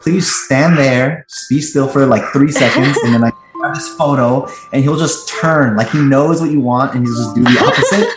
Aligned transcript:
please 0.00 0.30
stand 0.44 0.78
there, 0.78 1.26
be 1.48 1.60
still 1.60 1.88
for 1.88 2.06
like 2.06 2.24
three 2.32 2.52
seconds, 2.52 2.96
and 2.98 3.14
then 3.14 3.24
I 3.24 3.32
grab 3.54 3.74
this 3.74 3.88
photo, 3.96 4.48
and 4.72 4.82
he'll 4.82 4.98
just 4.98 5.28
turn 5.28 5.76
like 5.76 5.90
he 5.90 6.00
knows 6.00 6.40
what 6.40 6.50
you 6.50 6.60
want, 6.60 6.94
and 6.94 7.04
he'll 7.06 7.16
just 7.16 7.34
do 7.34 7.42
the 7.42 7.58
opposite. 7.60 8.08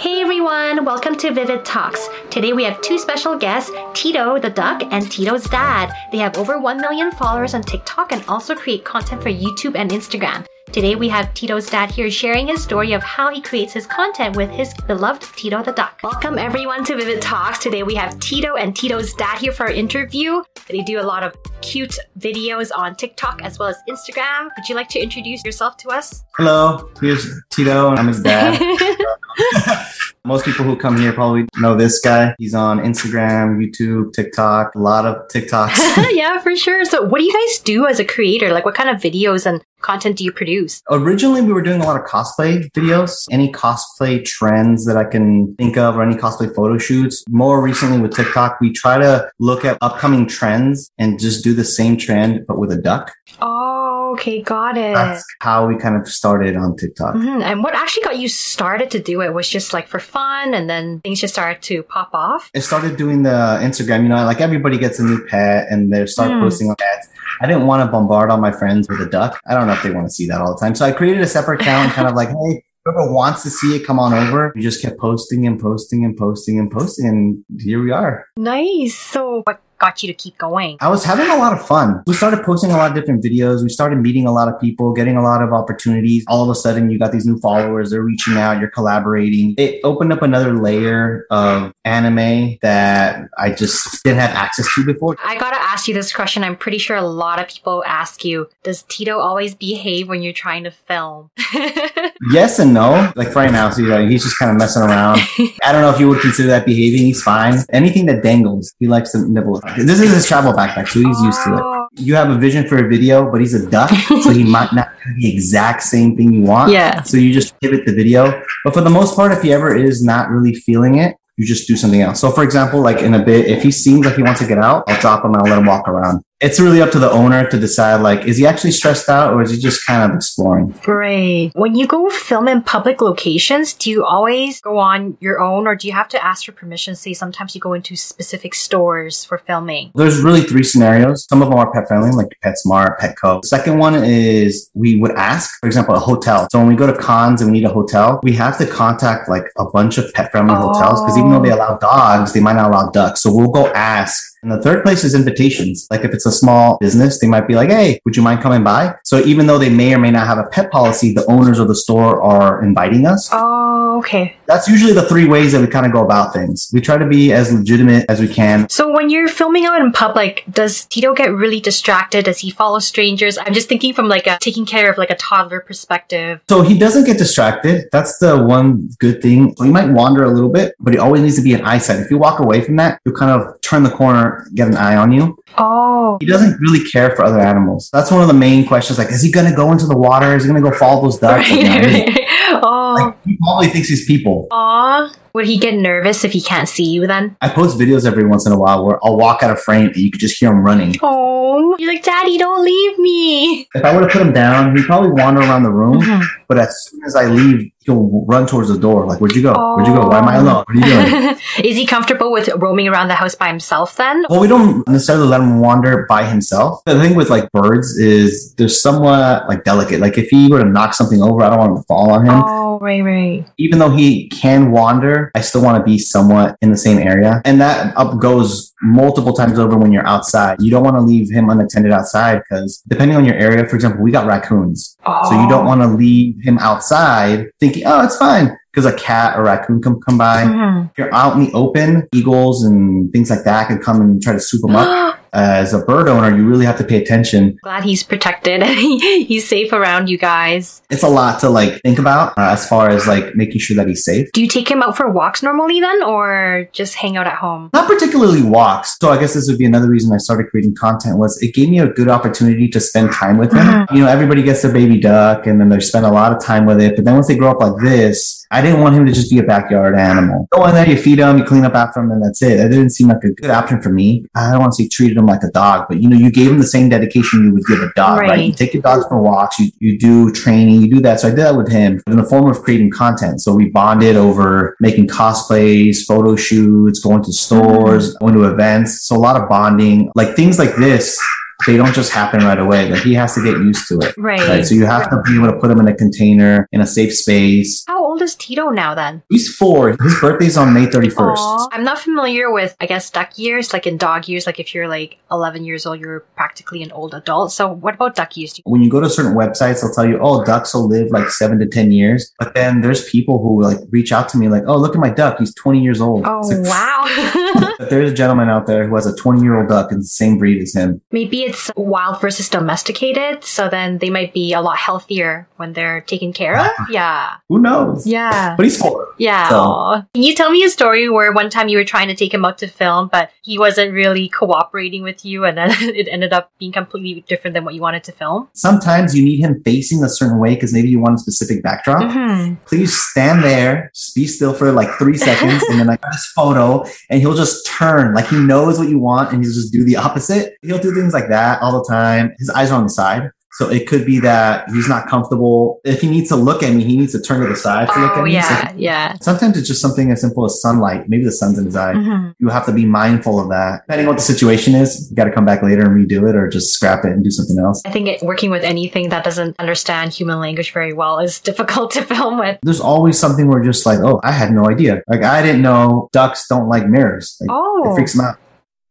Hey 0.00 0.20
everyone, 0.20 0.84
welcome 0.84 1.14
to 1.18 1.32
Vivid 1.32 1.64
Talks. 1.64 2.08
Today 2.28 2.52
we 2.52 2.64
have 2.64 2.80
two 2.80 2.98
special 2.98 3.38
guests, 3.38 3.70
Tito 3.94 4.36
the 4.40 4.50
duck 4.50 4.82
and 4.90 5.08
Tito's 5.08 5.44
dad. 5.44 5.92
They 6.10 6.18
have 6.18 6.36
over 6.36 6.58
1 6.58 6.80
million 6.80 7.12
followers 7.12 7.54
on 7.54 7.62
TikTok 7.62 8.10
and 8.10 8.24
also 8.26 8.56
create 8.56 8.84
content 8.84 9.22
for 9.22 9.30
YouTube 9.30 9.76
and 9.76 9.92
Instagram. 9.92 10.44
Today 10.72 10.94
we 10.94 11.06
have 11.10 11.34
Tito's 11.34 11.68
dad 11.68 11.90
here 11.90 12.10
sharing 12.10 12.46
his 12.46 12.62
story 12.62 12.94
of 12.94 13.02
how 13.02 13.30
he 13.30 13.42
creates 13.42 13.74
his 13.74 13.86
content 13.86 14.36
with 14.36 14.48
his 14.48 14.72
beloved 14.86 15.22
Tito 15.36 15.62
the 15.62 15.72
duck. 15.72 16.00
Welcome 16.02 16.38
everyone 16.38 16.82
to 16.86 16.96
Vivid 16.96 17.20
Talks. 17.20 17.58
Today 17.58 17.82
we 17.82 17.94
have 17.94 18.18
Tito 18.20 18.54
and 18.54 18.74
Tito's 18.74 19.12
dad 19.12 19.36
here 19.36 19.52
for 19.52 19.64
our 19.64 19.70
interview. 19.70 20.42
They 20.68 20.80
do 20.80 20.98
a 20.98 21.02
lot 21.02 21.24
of 21.24 21.34
cute 21.60 21.98
videos 22.18 22.70
on 22.74 22.96
TikTok 22.96 23.42
as 23.42 23.58
well 23.58 23.68
as 23.68 23.76
Instagram. 23.86 24.44
Would 24.56 24.66
you 24.66 24.74
like 24.74 24.88
to 24.88 24.98
introduce 24.98 25.44
yourself 25.44 25.76
to 25.76 25.90
us? 25.90 26.24
Hello, 26.38 26.90
here's 27.02 27.30
Tito. 27.50 27.90
And 27.90 27.98
I'm 27.98 28.08
his 28.08 28.22
dad. 28.22 28.58
Most 30.24 30.44
people 30.44 30.64
who 30.64 30.76
come 30.76 30.96
here 30.96 31.12
probably 31.12 31.48
know 31.56 31.74
this 31.74 31.98
guy. 31.98 32.32
He's 32.38 32.54
on 32.54 32.78
Instagram, 32.78 33.58
YouTube, 33.58 34.12
TikTok, 34.12 34.72
a 34.76 34.78
lot 34.78 35.04
of 35.04 35.16
TikToks. 35.26 36.10
yeah, 36.12 36.38
for 36.38 36.54
sure. 36.54 36.84
So, 36.84 37.02
what 37.02 37.18
do 37.18 37.24
you 37.24 37.32
guys 37.32 37.58
do 37.58 37.86
as 37.86 37.98
a 37.98 38.04
creator? 38.04 38.52
Like, 38.52 38.64
what 38.64 38.76
kind 38.76 38.88
of 38.88 38.98
videos 38.98 39.46
and 39.46 39.64
content 39.80 40.18
do 40.18 40.24
you 40.24 40.30
produce? 40.30 40.80
Originally, 40.90 41.42
we 41.42 41.52
were 41.52 41.60
doing 41.60 41.80
a 41.80 41.84
lot 41.84 42.00
of 42.00 42.06
cosplay 42.06 42.70
videos, 42.70 43.24
any 43.32 43.50
cosplay 43.50 44.24
trends 44.24 44.86
that 44.86 44.96
I 44.96 45.02
can 45.02 45.56
think 45.56 45.76
of, 45.76 45.96
or 45.96 46.04
any 46.04 46.14
cosplay 46.14 46.54
photo 46.54 46.78
shoots. 46.78 47.24
More 47.28 47.60
recently 47.60 47.98
with 47.98 48.14
TikTok, 48.14 48.60
we 48.60 48.72
try 48.72 48.98
to 48.98 49.28
look 49.40 49.64
at 49.64 49.76
upcoming 49.80 50.28
trends 50.28 50.88
and 50.98 51.18
just 51.18 51.42
do 51.42 51.52
the 51.52 51.64
same 51.64 51.96
trend, 51.96 52.46
but 52.46 52.60
with 52.60 52.70
a 52.70 52.80
duck. 52.80 53.10
Oh, 53.40 53.71
okay, 54.12 54.42
got 54.42 54.76
it. 54.76 54.94
That's 54.94 55.24
how 55.40 55.66
we 55.66 55.76
kind 55.76 55.96
of 55.96 56.08
started 56.08 56.56
on 56.56 56.76
TikTok. 56.76 57.14
Mhm. 57.14 57.42
And 57.42 57.62
what 57.62 57.74
actually 57.74 58.04
got 58.04 58.18
you 58.18 58.28
started 58.28 58.90
to 58.92 59.00
do 59.00 59.20
it 59.22 59.34
was 59.34 59.48
just 59.48 59.72
like 59.72 59.88
for 59.88 59.98
fun, 59.98 60.54
and 60.54 60.68
then 60.68 61.00
things 61.04 61.20
just 61.20 61.34
started 61.34 61.62
to 61.62 61.82
pop 61.84 62.10
off. 62.12 62.50
I 62.54 62.60
started 62.60 62.96
doing 62.96 63.22
the 63.22 63.58
Instagram, 63.62 64.02
you 64.02 64.08
know, 64.08 64.24
like 64.24 64.40
everybody 64.40 64.78
gets 64.78 64.98
a 64.98 65.04
new 65.04 65.24
pet 65.26 65.66
and 65.70 65.92
they 65.92 66.06
start 66.06 66.30
Hmm. 66.30 66.40
posting 66.40 66.68
on 66.70 66.76
pets. 66.78 67.08
I 67.40 67.46
didn't 67.46 67.66
want 67.66 67.84
to 67.84 67.90
bombard 67.90 68.30
all 68.30 68.38
my 68.38 68.52
friends 68.52 68.88
with 68.88 69.00
a 69.00 69.06
duck. 69.06 69.40
I 69.48 69.54
don't 69.54 69.66
know 69.66 69.72
if 69.72 69.82
they 69.82 69.90
want 69.90 70.06
to 70.06 70.12
see 70.12 70.26
that 70.28 70.40
all 70.40 70.54
the 70.54 70.60
time. 70.60 70.74
So 70.74 70.84
I 70.84 70.92
created 70.92 71.22
a 71.22 71.26
separate 71.26 71.60
account, 71.62 71.92
kind 71.92 72.06
of 72.06 72.14
like, 72.14 72.28
hey, 72.42 72.62
whoever 72.84 73.12
wants 73.12 73.42
to 73.44 73.50
see 73.50 73.74
it, 73.76 73.86
come 73.86 73.98
on 73.98 74.12
over. 74.12 74.52
We 74.54 74.60
just 74.62 74.82
kept 74.82 74.98
posting 74.98 75.46
and 75.46 75.58
posting 75.60 76.04
and 76.04 76.16
posting 76.16 76.58
and 76.58 76.70
posting, 76.70 77.06
and 77.08 77.44
here 77.60 77.82
we 77.82 77.90
are. 77.90 78.26
Nice. 78.36 78.96
So, 78.96 79.42
what 79.44 79.60
got 79.82 80.02
you 80.02 80.06
to 80.06 80.14
keep 80.14 80.38
going? 80.38 80.76
I 80.80 80.88
was 80.88 81.04
having 81.04 81.28
a 81.28 81.36
lot 81.36 81.52
of 81.52 81.66
fun. 81.66 82.02
We 82.06 82.14
started 82.14 82.44
posting 82.44 82.70
a 82.70 82.76
lot 82.76 82.90
of 82.90 82.96
different 82.96 83.22
videos. 83.22 83.62
We 83.62 83.68
started 83.68 83.96
meeting 83.96 84.26
a 84.26 84.32
lot 84.32 84.48
of 84.48 84.60
people, 84.60 84.92
getting 84.92 85.16
a 85.16 85.22
lot 85.22 85.42
of 85.42 85.52
opportunities. 85.52 86.24
All 86.28 86.42
of 86.44 86.48
a 86.48 86.54
sudden, 86.54 86.88
you 86.90 86.98
got 86.98 87.10
these 87.10 87.26
new 87.26 87.38
followers. 87.40 87.90
They're 87.90 88.02
reaching 88.02 88.36
out. 88.36 88.60
You're 88.60 88.70
collaborating. 88.70 89.54
It 89.58 89.80
opened 89.82 90.12
up 90.12 90.22
another 90.22 90.54
layer 90.54 91.26
of 91.30 91.74
anime 91.84 92.58
that 92.62 93.28
I 93.36 93.50
just 93.50 94.04
didn't 94.04 94.20
have 94.20 94.30
access 94.30 94.72
to 94.74 94.84
before. 94.86 95.16
I 95.22 95.36
gotta 95.36 95.60
ask 95.60 95.88
you 95.88 95.94
this 95.94 96.12
question. 96.12 96.44
I'm 96.44 96.56
pretty 96.56 96.78
sure 96.78 96.96
a 96.96 97.02
lot 97.02 97.40
of 97.40 97.48
people 97.48 97.82
ask 97.84 98.24
you, 98.24 98.48
does 98.62 98.84
Tito 98.84 99.18
always 99.18 99.54
behave 99.54 100.08
when 100.08 100.22
you're 100.22 100.32
trying 100.32 100.64
to 100.64 100.70
film? 100.70 101.30
Yes 102.30 102.58
and 102.60 102.72
no. 102.72 103.12
Like 103.16 103.34
right 103.34 103.50
now, 103.50 103.68
see, 103.70 103.82
like 103.82 104.08
he's 104.08 104.22
just 104.22 104.38
kind 104.38 104.50
of 104.50 104.56
messing 104.56 104.82
around. 104.82 105.18
I 105.64 105.72
don't 105.72 105.82
know 105.82 105.90
if 105.90 105.98
you 105.98 106.08
would 106.08 106.20
consider 106.20 106.48
that 106.48 106.64
behaving. 106.64 107.00
He's 107.00 107.22
fine. 107.22 107.58
Anything 107.70 108.06
that 108.06 108.22
dangles, 108.22 108.72
he 108.78 108.86
likes 108.86 109.10
to 109.12 109.28
nibble. 109.28 109.60
This 109.76 110.00
is 110.00 110.12
his 110.12 110.26
travel 110.26 110.52
backpack, 110.52 110.88
so 110.88 111.00
he's 111.00 111.20
used 111.20 111.42
to 111.44 111.54
it. 111.54 111.60
Oh, 111.62 111.88
You 111.96 112.14
have 112.14 112.30
a 112.30 112.36
vision 112.36 112.66
for 112.68 112.84
a 112.84 112.88
video, 112.88 113.30
but 113.30 113.40
he's 113.40 113.54
a 113.54 113.68
duck, 113.70 113.90
so 113.90 114.30
he 114.30 114.44
might 114.44 114.72
not 114.72 114.88
do 115.04 115.14
the 115.16 115.32
exact 115.32 115.82
same 115.82 116.16
thing 116.16 116.32
you 116.32 116.42
want. 116.42 116.70
Yeah. 116.70 117.02
So 117.02 117.16
you 117.16 117.32
just 117.32 117.58
pivot 117.60 117.84
the 117.86 117.94
video. 117.94 118.42
But 118.64 118.74
for 118.74 118.80
the 118.80 118.90
most 118.90 119.16
part, 119.16 119.32
if 119.32 119.42
he 119.42 119.52
ever 119.52 119.74
is 119.74 120.02
not 120.04 120.30
really 120.30 120.54
feeling 120.54 120.96
it, 120.98 121.16
you 121.36 121.46
just 121.46 121.66
do 121.66 121.76
something 121.76 122.00
else. 122.02 122.20
So 122.20 122.30
for 122.30 122.44
example, 122.44 122.80
like 122.80 122.98
in 123.00 123.14
a 123.14 123.24
bit, 123.24 123.46
if 123.46 123.62
he 123.62 123.70
seems 123.70 124.04
like 124.04 124.16
he 124.16 124.22
wants 124.22 124.40
to 124.40 124.46
get 124.46 124.58
out, 124.58 124.84
I'll 124.88 125.00
drop 125.00 125.24
him 125.24 125.32
and 125.34 125.42
I'll 125.42 125.48
let 125.48 125.58
him 125.58 125.66
walk 125.66 125.88
around. 125.88 126.22
It's 126.42 126.58
really 126.58 126.82
up 126.82 126.90
to 126.90 126.98
the 126.98 127.08
owner 127.10 127.48
to 127.48 127.58
decide 127.58 128.00
like, 128.00 128.24
is 128.26 128.36
he 128.36 128.46
actually 128.46 128.72
stressed 128.72 129.08
out 129.08 129.32
or 129.32 129.42
is 129.42 129.52
he 129.52 129.58
just 129.58 129.86
kind 129.86 130.10
of 130.10 130.16
exploring? 130.16 130.74
Great. 130.82 131.52
When 131.54 131.76
you 131.76 131.86
go 131.86 132.10
film 132.10 132.48
in 132.48 132.62
public 132.62 133.00
locations, 133.00 133.72
do 133.74 133.90
you 133.90 134.04
always 134.04 134.60
go 134.60 134.76
on 134.78 135.16
your 135.20 135.40
own 135.40 135.68
or 135.68 135.76
do 135.76 135.86
you 135.86 135.92
have 135.92 136.08
to 136.08 136.24
ask 136.24 136.44
for 136.44 136.50
permission? 136.50 136.96
Say 136.96 137.14
sometimes 137.14 137.54
you 137.54 137.60
go 137.60 137.74
into 137.74 137.94
specific 137.94 138.54
stores 138.56 139.24
for 139.24 139.38
filming. 139.38 139.92
There's 139.94 140.20
really 140.20 140.42
three 140.42 140.64
scenarios. 140.64 141.26
Some 141.28 141.42
of 141.42 141.48
them 141.48 141.58
are 141.58 141.70
pet 141.72 141.86
friendly, 141.86 142.10
like 142.10 142.36
PetSmart, 142.44 142.98
Petco. 142.98 143.40
The 143.42 143.46
second 143.48 143.78
one 143.78 143.94
is 143.94 144.68
we 144.74 144.96
would 144.96 145.12
ask, 145.12 145.60
for 145.60 145.68
example, 145.68 145.94
a 145.94 146.00
hotel. 146.00 146.48
So 146.50 146.58
when 146.58 146.66
we 146.66 146.74
go 146.74 146.88
to 146.88 146.98
cons 146.98 147.40
and 147.40 147.52
we 147.52 147.60
need 147.60 147.66
a 147.66 147.72
hotel, 147.72 148.18
we 148.24 148.32
have 148.32 148.58
to 148.58 148.66
contact 148.66 149.28
like 149.28 149.44
a 149.58 149.64
bunch 149.66 149.96
of 149.96 150.12
pet 150.12 150.32
friendly 150.32 150.54
Oh. 150.56 150.72
hotels 150.72 151.00
because 151.02 151.16
even 151.16 151.30
though 151.30 151.40
they 151.40 151.52
oh. 151.52 151.56
allow 151.56 151.78
dogs, 151.78 152.32
they 152.32 152.40
might 152.40 152.54
not 152.56 152.70
allow 152.72 152.90
ducks. 152.90 153.22
So 153.22 153.32
we'll 153.32 153.52
go 153.52 153.68
ask. 153.68 154.31
And 154.42 154.50
the 154.50 154.60
third 154.60 154.82
place 154.82 155.04
is 155.04 155.14
invitations. 155.14 155.86
Like 155.88 156.04
if 156.04 156.12
it's 156.12 156.26
a 156.26 156.32
small 156.32 156.76
business, 156.80 157.20
they 157.20 157.28
might 157.28 157.46
be 157.46 157.54
like, 157.54 157.70
Hey, 157.70 158.00
would 158.04 158.16
you 158.16 158.22
mind 158.22 158.42
coming 158.42 158.64
by? 158.64 158.96
So 159.04 159.20
even 159.20 159.46
though 159.46 159.58
they 159.58 159.70
may 159.70 159.94
or 159.94 159.98
may 159.98 160.10
not 160.10 160.26
have 160.26 160.38
a 160.38 160.44
pet 160.44 160.72
policy, 160.72 161.12
the 161.12 161.24
owners 161.26 161.60
of 161.60 161.68
the 161.68 161.76
store 161.76 162.20
are 162.20 162.62
inviting 162.64 163.06
us. 163.06 163.28
Oh, 163.32 163.98
okay. 163.98 164.36
That's 164.46 164.68
usually 164.68 164.92
the 164.92 165.02
three 165.08 165.26
ways 165.26 165.52
that 165.52 165.60
we 165.60 165.68
kind 165.68 165.86
of 165.86 165.92
go 165.92 166.04
about 166.04 166.32
things. 166.32 166.70
We 166.72 166.80
try 166.80 166.98
to 166.98 167.06
be 167.06 167.32
as 167.32 167.52
legitimate 167.52 168.04
as 168.08 168.20
we 168.20 168.26
can. 168.26 168.68
So 168.68 168.92
when 168.92 169.10
you're 169.10 169.28
filming 169.28 169.64
out 169.64 169.80
in 169.80 169.92
public, 169.92 170.44
does 170.50 170.86
Tito 170.86 171.14
get 171.14 171.32
really 171.32 171.60
distracted? 171.60 172.24
Does 172.24 172.40
he 172.40 172.50
follow 172.50 172.80
strangers? 172.80 173.38
I'm 173.38 173.54
just 173.54 173.68
thinking 173.68 173.94
from 173.94 174.08
like 174.08 174.26
a 174.26 174.38
taking 174.40 174.66
care 174.66 174.90
of 174.90 174.98
like 174.98 175.10
a 175.10 175.16
toddler 175.16 175.60
perspective. 175.60 176.40
So 176.48 176.62
he 176.62 176.76
doesn't 176.76 177.04
get 177.04 177.16
distracted. 177.16 177.88
That's 177.92 178.18
the 178.18 178.44
one 178.44 178.90
good 178.98 179.22
thing. 179.22 179.54
So 179.56 179.64
he 179.64 179.70
might 179.70 179.88
wander 179.88 180.24
a 180.24 180.30
little 180.30 180.50
bit, 180.50 180.74
but 180.80 180.92
he 180.92 180.98
always 180.98 181.22
needs 181.22 181.36
to 181.36 181.42
be 181.42 181.54
an 181.54 181.62
eyesight. 181.62 182.00
If 182.00 182.10
you 182.10 182.18
walk 182.18 182.40
away 182.40 182.60
from 182.60 182.74
that, 182.76 183.00
he'll 183.04 183.14
kind 183.14 183.30
of 183.30 183.60
turn 183.72 183.82
the 183.82 183.90
corner, 183.90 184.46
get 184.54 184.68
an 184.68 184.76
eye 184.76 184.96
on 184.96 185.12
you. 185.12 185.36
Oh, 185.58 186.18
He 186.20 186.26
doesn't 186.26 186.60
really 186.60 186.84
care 186.90 187.14
for 187.16 187.24
other 187.24 187.40
animals. 187.40 187.88
That's 187.92 188.10
one 188.10 188.20
of 188.20 188.28
the 188.28 188.34
main 188.34 188.66
questions. 188.66 188.98
Like, 188.98 189.08
is 189.10 189.22
he 189.22 189.30
going 189.32 189.48
to 189.48 189.56
go 189.56 189.72
into 189.72 189.86
the 189.86 189.96
water? 189.96 190.34
Is 190.36 190.44
he 190.44 190.50
going 190.50 190.62
to 190.62 190.70
go 190.70 190.76
follow 190.76 191.02
those 191.02 191.18
ducks? 191.18 191.50
Like, 191.50 191.62
no, 191.62 191.88
he- 191.88 192.26
oh, 192.62 192.94
like, 192.98 193.24
he 193.24 193.38
probably 193.42 193.68
thinks 193.68 193.88
he's 193.88 194.06
people. 194.06 194.46
aw. 194.50 195.10
Would 195.34 195.46
he 195.46 195.56
get 195.56 195.72
nervous 195.74 196.24
if 196.24 196.32
he 196.32 196.42
can't 196.42 196.68
see 196.68 196.84
you 196.84 197.06
then? 197.06 197.34
I 197.40 197.48
post 197.48 197.78
videos 197.78 198.04
every 198.04 198.26
once 198.26 198.44
in 198.46 198.52
a 198.52 198.58
while 198.58 198.84
where 198.84 198.98
I'll 199.02 199.16
walk 199.16 199.42
out 199.42 199.50
of 199.50 199.58
frame 199.58 199.86
and 199.86 199.96
you 199.96 200.10
could 200.10 200.20
just 200.20 200.38
hear 200.38 200.50
him 200.52 200.62
running. 200.62 200.94
Oh, 201.02 201.74
you're 201.78 201.90
like, 201.94 202.02
Daddy, 202.04 202.36
don't 202.36 202.62
leave 202.62 202.98
me. 202.98 203.66
If 203.74 203.82
I 203.82 203.94
were 203.96 204.02
to 204.06 204.08
put 204.12 204.20
him 204.20 204.34
down, 204.34 204.76
he'd 204.76 204.84
probably 204.84 205.10
wander 205.10 205.40
around 205.40 205.62
the 205.62 205.70
room. 205.72 206.02
Mhm. 206.02 206.22
But 206.48 206.58
as 206.58 206.76
soon 206.84 207.00
as 207.06 207.16
I 207.16 207.24
leave, 207.28 207.71
he'll 207.84 208.24
run 208.26 208.46
towards 208.46 208.68
the 208.68 208.78
door. 208.78 209.06
Like, 209.06 209.20
where'd 209.20 209.34
you 209.34 209.42
go? 209.42 209.52
Where'd 209.76 209.86
you 209.86 209.94
go? 209.94 210.08
Why 210.08 210.18
am 210.18 210.28
I 210.28 210.36
alone? 210.36 210.64
What 210.66 210.70
are 210.70 210.74
you 210.74 210.84
doing? 210.84 211.36
Is 211.64 211.76
he 211.76 211.86
comfortable 211.86 212.32
with 212.32 212.48
roaming 212.56 212.88
around 212.88 213.08
the 213.08 213.14
house 213.14 213.34
by 213.34 213.48
himself 213.48 213.96
then? 213.96 214.24
Well, 214.28 214.40
we 214.40 214.48
don't 214.48 214.86
necessarily 214.88 215.26
let 215.26 215.40
him 215.40 215.60
wander 215.60 216.06
by 216.08 216.24
himself. 216.24 216.82
The 216.86 217.00
thing 217.00 217.14
with 217.14 217.30
like 217.30 217.50
birds 217.52 217.96
is 217.98 218.54
they're 218.54 218.68
somewhat 218.68 219.48
like 219.48 219.64
delicate. 219.64 220.00
Like 220.00 220.18
if 220.18 220.28
he 220.28 220.48
were 220.48 220.62
to 220.62 220.68
knock 220.68 220.94
something 220.94 221.22
over, 221.22 221.42
I 221.42 221.50
don't 221.50 221.58
want 221.58 221.76
to 221.76 221.82
fall 221.84 222.10
on 222.10 222.24
him. 222.24 222.42
Oh, 222.44 222.78
right, 222.80 223.02
right. 223.02 223.46
Even 223.58 223.78
though 223.78 223.90
he 223.90 224.28
can 224.28 224.70
wander, 224.70 225.30
I 225.34 225.40
still 225.40 225.62
want 225.62 225.78
to 225.78 225.84
be 225.84 225.98
somewhat 225.98 226.56
in 226.60 226.70
the 226.70 226.76
same 226.76 226.98
area. 226.98 227.42
And 227.44 227.60
that 227.60 227.96
up 227.96 228.20
goes 228.20 228.72
multiple 228.82 229.32
times 229.32 229.58
over 229.58 229.76
when 229.76 229.92
you're 229.92 230.06
outside. 230.06 230.60
You 230.60 230.70
don't 230.70 230.84
want 230.84 230.96
to 230.96 231.00
leave 231.00 231.30
him 231.30 231.48
unattended 231.50 231.92
outside 231.92 232.42
because 232.42 232.82
depending 232.88 233.16
on 233.16 233.24
your 233.24 233.36
area, 233.36 233.66
for 233.66 233.76
example, 233.76 234.02
we 234.02 234.10
got 234.10 234.26
raccoons. 234.26 234.96
Oh. 235.06 235.28
So 235.28 235.40
you 235.40 235.48
don't 235.48 235.64
oh. 235.64 235.68
want 235.68 235.82
to 235.82 235.88
leave 235.88 236.42
him 236.42 236.58
outside 236.58 237.50
thinking, 237.60 237.71
oh, 237.86 238.04
it's 238.04 238.16
fine. 238.16 238.56
Because 238.72 238.86
a 238.86 238.96
cat 238.96 239.38
or 239.38 239.44
raccoon 239.44 239.82
can 239.82 240.00
come 240.00 240.16
by. 240.16 240.44
Mhm. 240.44 240.90
If 240.90 240.98
you're 240.98 241.14
out 241.14 241.36
in 241.36 241.44
the 241.44 241.52
open, 241.52 242.06
eagles 242.14 242.64
and 242.64 243.12
things 243.12 243.28
like 243.30 243.44
that 243.44 243.68
can 243.68 243.78
come 243.78 244.00
and 244.00 244.22
try 244.22 244.32
to 244.32 244.40
swoop 244.40 244.62
them 244.62 244.76
up. 244.76 245.18
As 245.32 245.72
a 245.72 245.78
bird 245.78 246.08
owner, 246.08 246.36
you 246.36 246.44
really 246.46 246.66
have 246.66 246.76
to 246.78 246.84
pay 246.84 247.00
attention. 247.00 247.58
Glad 247.62 247.84
he's 247.84 248.02
protected 248.02 248.62
he's 248.62 249.48
safe 249.48 249.72
around 249.72 250.08
you 250.10 250.18
guys. 250.18 250.82
It's 250.90 251.02
a 251.02 251.08
lot 251.08 251.40
to 251.40 251.48
like 251.48 251.80
think 251.82 251.98
about 251.98 252.36
uh, 252.38 252.50
as 252.52 252.68
far 252.68 252.90
as 252.90 253.06
like 253.06 253.34
making 253.34 253.60
sure 253.60 253.76
that 253.76 253.88
he's 253.88 254.04
safe. 254.04 254.30
Do 254.32 254.42
you 254.42 254.48
take 254.48 254.70
him 254.70 254.82
out 254.82 254.96
for 254.96 255.10
walks 255.10 255.42
normally 255.42 255.80
then 255.80 256.02
or 256.02 256.68
just 256.72 256.94
hang 256.96 257.16
out 257.16 257.26
at 257.26 257.36
home? 257.36 257.70
Not 257.72 257.86
particularly 257.88 258.42
walks. 258.42 258.96
So 259.00 259.10
I 259.10 259.18
guess 259.18 259.34
this 259.34 259.48
would 259.48 259.58
be 259.58 259.64
another 259.64 259.88
reason 259.88 260.12
I 260.12 260.18
started 260.18 260.50
creating 260.50 260.74
content 260.74 261.18
was 261.18 261.40
it 261.42 261.54
gave 261.54 261.70
me 261.70 261.78
a 261.78 261.88
good 261.88 262.08
opportunity 262.08 262.68
to 262.68 262.80
spend 262.80 263.12
time 263.12 263.38
with 263.38 263.52
him. 263.52 263.64
Mhm. 263.66 263.92
You 263.94 264.00
know, 264.04 264.08
everybody 264.08 264.42
gets 264.42 264.62
their 264.62 264.72
baby 264.72 265.00
duck 265.00 265.46
and 265.46 265.60
then 265.60 265.68
they 265.70 265.80
spend 265.80 266.04
a 266.04 266.10
lot 266.10 266.32
of 266.32 266.44
time 266.44 266.66
with 266.66 266.80
it. 266.80 266.94
But 266.96 267.04
then 267.06 267.14
once 267.14 267.28
they 267.28 267.36
grow 267.36 267.50
up 267.52 267.60
like 267.60 267.80
this, 267.82 268.46
I 268.50 268.60
didn't 268.60 268.80
want 268.80 268.94
him 268.94 269.06
to 269.06 269.12
just 269.12 269.30
be 269.30 269.38
a 269.38 269.42
backyard 269.42 269.96
animal. 269.96 270.46
Go 270.52 270.66
in 270.66 270.74
there, 270.74 270.86
you 270.86 270.96
feed 270.98 271.18
him, 271.20 271.38
you 271.38 271.44
clean 271.44 271.64
up 271.64 271.74
after 271.74 272.00
him, 272.00 272.10
and 272.10 272.22
that's 272.22 272.42
it. 272.42 272.58
That 272.58 272.68
didn't 272.68 272.90
seem 272.90 273.08
like 273.08 273.24
a 273.24 273.30
good 273.30 273.48
option 273.50 273.80
for 273.80 273.88
me. 273.90 274.26
I 274.34 274.50
don't 274.50 274.60
want 274.60 274.72
to 274.74 274.82
say 274.82 274.88
treated 274.88 275.16
him 275.16 275.21
him 275.22 275.26
like 275.26 275.42
a 275.42 275.50
dog, 275.50 275.86
but 275.88 276.02
you 276.02 276.08
know, 276.08 276.16
you 276.16 276.30
gave 276.30 276.50
him 276.50 276.58
the 276.58 276.66
same 276.66 276.88
dedication 276.88 277.46
you 277.46 277.52
would 277.54 277.64
give 277.66 277.80
a 277.80 277.92
dog, 277.94 278.20
right? 278.20 278.28
Right. 278.30 278.46
You 278.46 278.52
take 278.52 278.74
your 278.74 278.82
dogs 278.82 279.06
for 279.08 279.20
walks, 279.20 279.58
you, 279.58 279.70
you 279.78 279.98
do 279.98 280.32
training, 280.32 280.82
you 280.82 280.90
do 280.94 281.00
that. 281.00 281.20
So 281.20 281.28
I 281.28 281.30
did 281.30 281.40
that 281.40 281.56
with 281.56 281.70
him 281.70 282.02
in 282.06 282.16
the 282.16 282.24
form 282.24 282.50
of 282.50 282.62
creating 282.62 282.90
content. 282.90 283.40
So 283.40 283.54
we 283.54 283.70
bonded 283.70 284.16
over 284.16 284.76
making 284.80 285.08
cosplays, 285.08 286.04
photo 286.06 286.36
shoots, 286.36 287.00
going 287.00 287.22
to 287.24 287.32
stores, 287.32 288.14
mm-hmm. 288.14 288.24
going 288.24 288.34
to 288.34 288.52
events. 288.52 289.02
So 289.02 289.16
a 289.16 289.18
lot 289.18 289.40
of 289.40 289.48
bonding, 289.48 290.10
like 290.14 290.36
things 290.36 290.58
like 290.58 290.76
this. 290.76 291.18
They 291.64 291.76
don't 291.76 291.94
just 291.94 292.10
happen 292.10 292.40
right 292.40 292.58
away. 292.58 292.90
Like 292.90 293.02
he 293.02 293.14
has 293.14 293.36
to 293.36 293.44
get 293.44 293.52
used 293.58 293.86
to 293.86 294.00
it. 294.00 294.14
Right. 294.18 294.40
Right. 294.40 294.66
So 294.66 294.74
you 294.74 294.84
have 294.84 295.08
to 295.10 295.22
be 295.22 295.36
able 295.36 295.46
to 295.46 295.60
put 295.60 295.70
him 295.70 295.78
in 295.78 295.86
a 295.86 295.94
container 295.94 296.68
in 296.72 296.80
a 296.80 296.86
safe 296.86 297.14
space. 297.14 297.84
How 297.86 298.01
old 298.12 298.22
is 298.22 298.34
Tito 298.34 298.68
now 298.68 298.94
then? 298.94 299.22
He's 299.30 299.54
four. 299.56 299.96
His 300.00 300.20
birthday's 300.20 300.56
on 300.56 300.74
May 300.74 300.86
31st. 300.86 301.36
Aw. 301.36 301.68
I'm 301.72 301.82
not 301.82 301.98
familiar 301.98 302.52
with, 302.52 302.76
I 302.80 302.86
guess, 302.86 303.10
duck 303.10 303.38
years, 303.38 303.72
like 303.72 303.86
in 303.86 303.96
dog 303.96 304.28
years. 304.28 304.46
Like 304.46 304.60
if 304.60 304.74
you're 304.74 304.86
like 304.88 305.18
11 305.30 305.64
years 305.64 305.86
old, 305.86 305.98
you're 305.98 306.20
practically 306.36 306.82
an 306.82 306.92
old 306.92 307.14
adult. 307.14 307.52
So 307.52 307.68
what 307.68 307.94
about 307.94 308.14
duck 308.14 308.36
years? 308.36 308.60
When 308.64 308.82
you 308.82 308.90
go 308.90 309.00
to 309.00 309.08
certain 309.08 309.34
websites, 309.34 309.80
they'll 309.80 309.92
tell 309.92 310.06
you, 310.06 310.18
oh, 310.20 310.44
ducks 310.44 310.74
will 310.74 310.86
live 310.86 311.10
like 311.10 311.30
seven 311.30 311.58
to 311.60 311.66
10 311.66 311.90
years. 311.90 312.30
But 312.38 312.54
then 312.54 312.82
there's 312.82 313.08
people 313.08 313.38
who 313.42 313.62
like 313.62 313.78
reach 313.90 314.12
out 314.12 314.28
to 314.30 314.38
me 314.38 314.48
like, 314.48 314.64
oh, 314.66 314.76
look 314.76 314.94
at 314.94 315.00
my 315.00 315.10
duck. 315.10 315.38
He's 315.38 315.54
20 315.54 315.80
years 315.80 316.00
old. 316.00 316.24
Oh, 316.26 316.40
like, 316.40 316.66
wow. 316.66 317.72
But 317.78 317.90
there's 317.90 318.12
a 318.12 318.14
gentleman 318.14 318.48
out 318.48 318.66
there 318.66 318.86
who 318.86 318.94
has 318.94 319.06
a 319.06 319.14
20 319.16 319.40
year 319.42 319.58
old 319.58 319.68
duck 319.68 319.90
in 319.90 319.98
the 319.98 320.04
same 320.04 320.38
breed 320.38 320.62
as 320.62 320.74
him. 320.74 321.00
Maybe 321.10 321.42
it's 321.42 321.70
wild 321.76 322.20
versus 322.20 322.48
domesticated. 322.48 323.42
So 323.44 323.68
then 323.68 323.98
they 323.98 324.10
might 324.10 324.32
be 324.32 324.52
a 324.52 324.60
lot 324.60 324.76
healthier 324.76 325.48
when 325.56 325.72
they're 325.72 326.02
taken 326.02 326.32
care 326.32 326.58
of. 326.58 326.70
Yeah. 326.90 327.36
Who 327.48 327.58
knows? 327.60 328.01
Yeah. 328.06 328.54
But 328.56 328.64
he's 328.64 328.78
four. 328.78 329.14
Yeah. 329.18 329.48
So- 329.48 330.02
Can 330.14 330.22
you 330.22 330.34
tell 330.34 330.50
me 330.50 330.64
a 330.64 330.70
story 330.70 331.08
where 331.08 331.32
one 331.32 331.50
time 331.50 331.68
you 331.68 331.78
were 331.78 331.84
trying 331.84 332.08
to 332.08 332.14
take 332.14 332.32
him 332.34 332.44
out 332.44 332.58
to 332.58 332.66
film, 332.68 333.08
but 333.12 333.30
he 333.42 333.58
wasn't 333.58 333.92
really 333.92 334.28
cooperating 334.28 335.02
with 335.02 335.24
you, 335.24 335.44
and 335.44 335.56
then 335.56 335.70
it 335.80 336.08
ended 336.10 336.32
up 336.32 336.50
being 336.58 336.72
completely 336.72 337.22
different 337.28 337.54
than 337.54 337.64
what 337.64 337.74
you 337.74 337.80
wanted 337.80 338.04
to 338.04 338.12
film? 338.12 338.48
Sometimes 338.54 339.16
you 339.16 339.24
need 339.24 339.38
him 339.40 339.62
facing 339.64 340.02
a 340.02 340.08
certain 340.08 340.38
way 340.38 340.54
because 340.54 340.72
maybe 340.72 340.88
you 340.88 341.00
want 341.00 341.14
a 341.14 341.18
specific 341.18 341.62
backdrop. 341.62 342.02
Mm-hmm. 342.02 342.54
Please 342.66 342.94
stand 342.94 343.42
there, 343.44 343.90
just 343.94 344.14
be 344.14 344.26
still 344.26 344.54
for 344.54 344.72
like 344.72 344.90
three 344.98 345.16
seconds, 345.28 345.62
and 345.64 345.78
then 345.80 345.88
I 345.90 345.96
got 345.96 346.12
this 346.12 346.26
photo, 346.34 346.84
and 347.10 347.20
he'll 347.20 347.34
just 347.36 347.66
turn 347.66 348.14
like 348.14 348.28
he 348.28 348.36
knows 348.38 348.78
what 348.78 348.88
you 348.88 348.98
want, 348.98 349.32
and 349.32 349.42
he'll 349.42 349.52
just 349.52 349.72
do 349.72 349.84
the 349.84 349.96
opposite. 349.96 350.54
He'll 350.62 350.78
do 350.78 350.94
things 350.94 351.12
like 351.12 351.28
that 351.28 351.60
all 351.62 351.72
the 351.82 351.84
time. 351.88 352.32
His 352.38 352.50
eyes 352.50 352.70
are 352.70 352.74
on 352.76 352.84
the 352.84 352.90
side. 352.90 353.30
So 353.54 353.68
it 353.70 353.86
could 353.86 354.06
be 354.06 354.18
that 354.20 354.68
he's 354.70 354.88
not 354.88 355.08
comfortable. 355.08 355.80
If 355.84 356.00
he 356.00 356.08
needs 356.08 356.28
to 356.30 356.36
look 356.36 356.62
at 356.62 356.72
me, 356.72 356.84
he 356.84 356.96
needs 356.96 357.12
to 357.12 357.20
turn 357.20 357.42
to 357.42 357.48
the 357.48 357.56
side 357.56 357.88
to 357.88 358.00
look 358.00 358.12
at 358.12 358.18
Oh, 358.18 358.22
me. 358.22 358.32
So 358.32 358.36
yeah, 358.38 358.72
yeah. 358.76 359.14
sometimes 359.20 359.58
it's 359.58 359.68
just 359.68 359.80
something 359.82 360.10
as 360.10 360.20
simple 360.22 360.44
as 360.46 360.60
sunlight. 360.60 361.08
Maybe 361.08 361.24
the 361.24 361.32
sun's 361.32 361.58
in 361.58 361.66
his 361.66 361.76
eye. 361.76 361.92
hmm 361.92 362.30
You 362.38 362.48
have 362.48 362.64
to 362.66 362.72
be 362.72 362.86
mindful 362.86 363.38
of 363.38 363.48
that. 363.50 363.82
Depending 363.86 364.06
on 364.06 364.12
what 364.14 364.16
the 364.18 364.24
situation 364.24 364.74
is, 364.74 365.08
you 365.10 365.16
got 365.16 365.24
to 365.24 365.32
come 365.32 365.44
back 365.44 365.62
later 365.62 365.82
and 365.82 365.90
redo 365.90 366.28
it 366.28 366.34
or 366.34 366.48
just 366.48 366.72
scrap 366.72 367.04
it 367.04 367.12
and 367.12 367.22
do 367.22 367.30
something 367.30 367.58
else. 367.58 367.82
I 367.84 367.90
think 367.90 368.08
it, 368.08 368.22
working 368.22 368.50
with 368.50 368.64
anything 368.64 369.10
that 369.10 369.22
doesn't 369.22 369.54
understand 369.58 370.12
human 370.12 370.38
language 370.40 370.72
very 370.72 370.92
well 370.94 371.18
is 371.18 371.38
difficult 371.50 371.90
to 371.92 372.02
film 372.02 372.38
with. 372.38 372.58
There's 372.62 372.80
always 372.80 373.18
something 373.18 373.48
where 373.48 373.62
just 373.62 373.84
like, 373.84 373.98
oh, 374.00 374.20
I 374.24 374.32
had 374.32 374.50
no 374.52 374.68
idea. 374.70 375.02
Like 375.08 375.22
I 375.24 375.42
didn't 375.42 375.62
know 375.62 376.08
ducks 376.12 376.48
don't 376.48 376.68
like 376.68 376.86
mirrors. 376.88 377.36
Like, 377.40 377.50
Oh, 377.52 377.92
It 377.92 377.94
freaks 377.96 378.14
them 378.14 378.24
out 378.24 378.38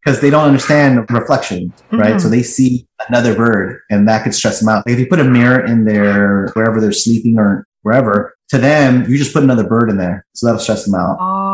because 0.03 0.19
they 0.21 0.29
don't 0.29 0.45
understand 0.45 1.05
reflection, 1.11 1.73
right? 1.91 2.15
Mhm. 2.15 2.21
So 2.21 2.29
they 2.29 2.43
see 2.43 2.87
another 3.09 3.35
bird 3.35 3.79
and 3.89 4.07
that 4.07 4.23
could 4.23 4.33
stress 4.33 4.59
them 4.59 4.69
out. 4.69 4.85
Like 4.85 4.93
if 4.93 4.99
you 4.99 5.07
put 5.07 5.19
a 5.19 5.23
mirror 5.23 5.63
in 5.63 5.85
their 5.85 6.49
wherever 6.53 6.79
they're 6.81 6.91
sleeping 6.91 7.37
or 7.37 7.65
wherever, 7.83 8.33
to 8.49 8.57
them, 8.57 9.05
you 9.09 9.17
just 9.17 9.33
put 9.33 9.43
another 9.43 9.63
bird 9.63 9.89
in 9.89 9.97
there. 9.97 10.25
So 10.33 10.45
that'll 10.45 10.59
stress 10.59 10.85
them 10.85 10.95
out. 10.95 11.17
oh, 11.19 11.50